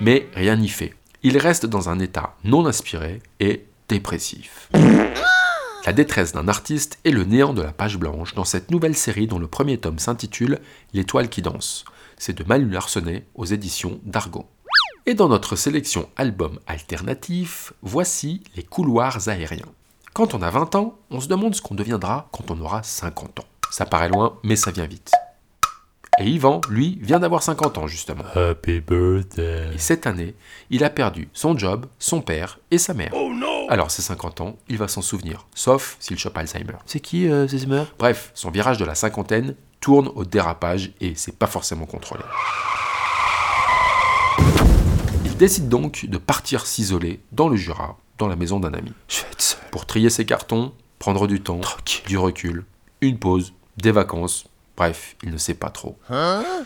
Mais 0.00 0.28
rien 0.34 0.56
n'y 0.56 0.68
fait. 0.68 0.94
Il 1.22 1.38
reste 1.38 1.66
dans 1.66 1.88
un 1.88 1.98
état 1.98 2.36
non 2.44 2.66
inspiré 2.66 3.22
et 3.40 3.64
dépressif. 3.88 4.68
La 5.86 5.92
détresse 5.92 6.32
d'un 6.32 6.48
artiste 6.48 6.98
est 7.04 7.10
le 7.10 7.24
néant 7.24 7.54
de 7.54 7.62
la 7.62 7.72
page 7.72 7.96
blanche 7.96 8.34
dans 8.34 8.44
cette 8.44 8.70
nouvelle 8.70 8.96
série 8.96 9.26
dont 9.26 9.38
le 9.38 9.46
premier 9.46 9.78
tome 9.78 9.98
s'intitule 9.98 10.60
L'étoile 10.92 11.28
qui 11.28 11.42
danse. 11.42 11.84
C'est 12.18 12.36
de 12.36 12.44
Manu 12.44 12.70
Larsenet 12.70 13.24
aux 13.34 13.44
éditions 13.44 14.00
d'Argo. 14.04 14.46
Et 15.06 15.14
dans 15.14 15.28
notre 15.28 15.54
sélection 15.54 16.08
album 16.16 16.58
alternatif, 16.66 17.72
voici 17.82 18.42
les 18.56 18.64
couloirs 18.64 19.28
aériens. 19.28 19.72
Quand 20.16 20.32
on 20.32 20.40
a 20.40 20.48
20 20.48 20.76
ans, 20.76 20.94
on 21.10 21.20
se 21.20 21.28
demande 21.28 21.54
ce 21.54 21.60
qu'on 21.60 21.74
deviendra 21.74 22.26
quand 22.32 22.50
on 22.50 22.58
aura 22.62 22.82
50 22.82 23.40
ans. 23.40 23.44
Ça 23.70 23.84
paraît 23.84 24.08
loin, 24.08 24.38
mais 24.42 24.56
ça 24.56 24.70
vient 24.70 24.86
vite. 24.86 25.12
Et 26.18 26.24
Yvan, 26.24 26.62
lui, 26.70 26.98
vient 27.02 27.18
d'avoir 27.18 27.42
50 27.42 27.76
ans 27.76 27.86
justement. 27.86 28.24
Happy 28.34 28.80
birthday. 28.80 29.74
Et 29.74 29.78
cette 29.78 30.06
année, 30.06 30.34
il 30.70 30.84
a 30.84 30.88
perdu 30.88 31.28
son 31.34 31.58
job, 31.58 31.84
son 31.98 32.22
père 32.22 32.60
et 32.70 32.78
sa 32.78 32.94
mère. 32.94 33.12
Alors, 33.68 33.90
ses 33.90 34.00
50 34.00 34.40
ans, 34.40 34.56
il 34.70 34.78
va 34.78 34.88
s'en 34.88 35.02
souvenir, 35.02 35.46
sauf 35.54 35.98
s'il 36.00 36.18
chope 36.18 36.38
Alzheimer. 36.38 36.78
C'est 36.86 37.00
qui 37.00 37.28
euh, 37.28 37.42
Alzheimer 37.42 37.84
Bref, 37.98 38.30
son 38.32 38.50
virage 38.50 38.78
de 38.78 38.86
la 38.86 38.94
cinquantaine 38.94 39.54
tourne 39.80 40.08
au 40.14 40.24
dérapage 40.24 40.92
et 41.02 41.14
c'est 41.14 41.36
pas 41.36 41.46
forcément 41.46 41.84
contrôlé. 41.84 42.24
Il 45.26 45.36
décide 45.36 45.68
donc 45.68 46.06
de 46.06 46.16
partir 46.16 46.64
s'isoler 46.64 47.20
dans 47.32 47.50
le 47.50 47.56
Jura, 47.56 47.98
dans 48.18 48.28
la 48.28 48.36
maison 48.36 48.60
d'un 48.60 48.74
ami. 48.74 48.92
Je 49.08 49.22
vais 49.22 49.28
être 49.32 49.42
seul. 49.42 49.60
Pour 49.70 49.86
trier 49.86 50.10
ses 50.10 50.24
cartons, 50.24 50.72
prendre 50.98 51.26
du 51.26 51.40
temps, 51.40 51.60
du 52.06 52.18
recul, 52.18 52.64
une 53.00 53.18
pause, 53.18 53.52
des 53.76 53.92
vacances. 53.92 54.46
Bref, 54.76 55.16
il 55.22 55.30
ne 55.30 55.38
sait 55.38 55.54
pas 55.54 55.70
trop. 55.70 55.98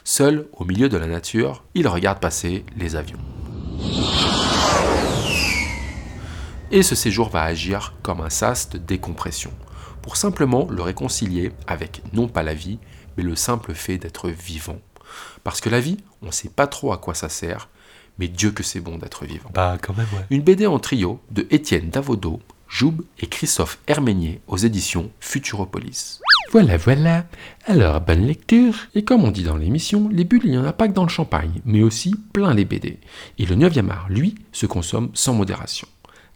Seul, 0.04 0.48
au 0.52 0.64
milieu 0.64 0.88
de 0.88 0.96
la 0.96 1.06
nature, 1.06 1.64
il 1.74 1.86
regarde 1.86 2.20
passer 2.20 2.64
les 2.76 2.96
avions. 2.96 3.18
Et 6.72 6.82
ce 6.82 6.94
séjour 6.94 7.30
va 7.30 7.42
agir 7.42 7.94
comme 8.02 8.20
un 8.20 8.30
sas 8.30 8.68
de 8.70 8.78
décompression, 8.78 9.52
pour 10.02 10.16
simplement 10.16 10.68
le 10.70 10.82
réconcilier 10.82 11.52
avec 11.66 12.02
non 12.12 12.28
pas 12.28 12.42
la 12.42 12.54
vie, 12.54 12.78
mais 13.16 13.24
le 13.24 13.34
simple 13.34 13.74
fait 13.74 13.98
d'être 13.98 14.28
vivant. 14.28 14.78
Parce 15.42 15.60
que 15.60 15.68
la 15.68 15.80
vie, 15.80 15.96
on 16.22 16.26
ne 16.26 16.32
sait 16.32 16.48
pas 16.48 16.68
trop 16.68 16.92
à 16.92 16.98
quoi 16.98 17.14
ça 17.14 17.28
sert, 17.28 17.68
mais 18.18 18.28
Dieu 18.28 18.50
que 18.50 18.62
c'est 18.62 18.80
bon 18.80 18.98
d'être 18.98 19.24
vivant. 19.24 19.50
Bah, 19.54 19.78
quand 19.80 19.96
même, 19.96 20.06
ouais. 20.14 20.24
Une 20.30 20.42
BD 20.42 20.66
en 20.66 20.78
trio 20.78 21.20
de 21.30 21.46
Étienne 21.50 21.90
Davodo, 21.90 22.40
Joub 22.68 23.02
et 23.18 23.26
Christophe 23.26 23.78
Herménier 23.88 24.40
aux 24.46 24.56
éditions 24.56 25.10
Futuropolis. 25.18 26.20
Voilà, 26.52 26.76
voilà. 26.76 27.24
Alors, 27.66 28.00
bonne 28.00 28.26
lecture. 28.26 28.74
Et 28.94 29.02
comme 29.02 29.24
on 29.24 29.30
dit 29.30 29.42
dans 29.42 29.56
l'émission, 29.56 30.08
les 30.10 30.24
bulles, 30.24 30.42
il 30.44 30.52
n'y 30.52 30.58
en 30.58 30.64
a 30.64 30.72
pas 30.72 30.88
que 30.88 30.92
dans 30.92 31.02
le 31.02 31.08
champagne, 31.08 31.60
mais 31.64 31.82
aussi 31.82 32.14
plein 32.32 32.54
les 32.54 32.64
BD. 32.64 32.98
Et 33.38 33.46
le 33.46 33.56
9e 33.56 33.90
art, 33.90 34.06
lui, 34.08 34.36
se 34.52 34.66
consomme 34.66 35.10
sans 35.14 35.34
modération. 35.34 35.88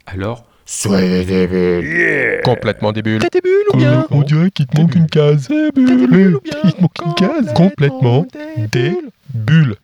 Alors, 0.05 0.45
soyez 0.65 1.25
des 1.25 1.47
bulles. 1.47 2.41
Complètement 2.43 2.91
des 2.91 3.01
bulles. 3.01 3.21
T'as 3.21 3.29
des 3.29 3.41
bulles 3.41 3.65
ou 3.73 3.77
bien 3.77 4.05
on 4.11 4.21
dirait 4.21 4.51
qu'il 4.51 4.67
te 4.67 4.79
manque 4.79 4.95
une 4.95 5.07
case. 5.07 5.47
Des 5.47 5.71
bulles 5.71 6.35
ou 6.35 6.41
bien 6.41 6.53
Il 6.63 6.73
te 6.73 6.81
manque 6.81 6.99
une 7.05 7.13
case. 7.13 7.53
Complètement 7.53 8.25
des 8.71 8.97
bulles. 9.33 9.73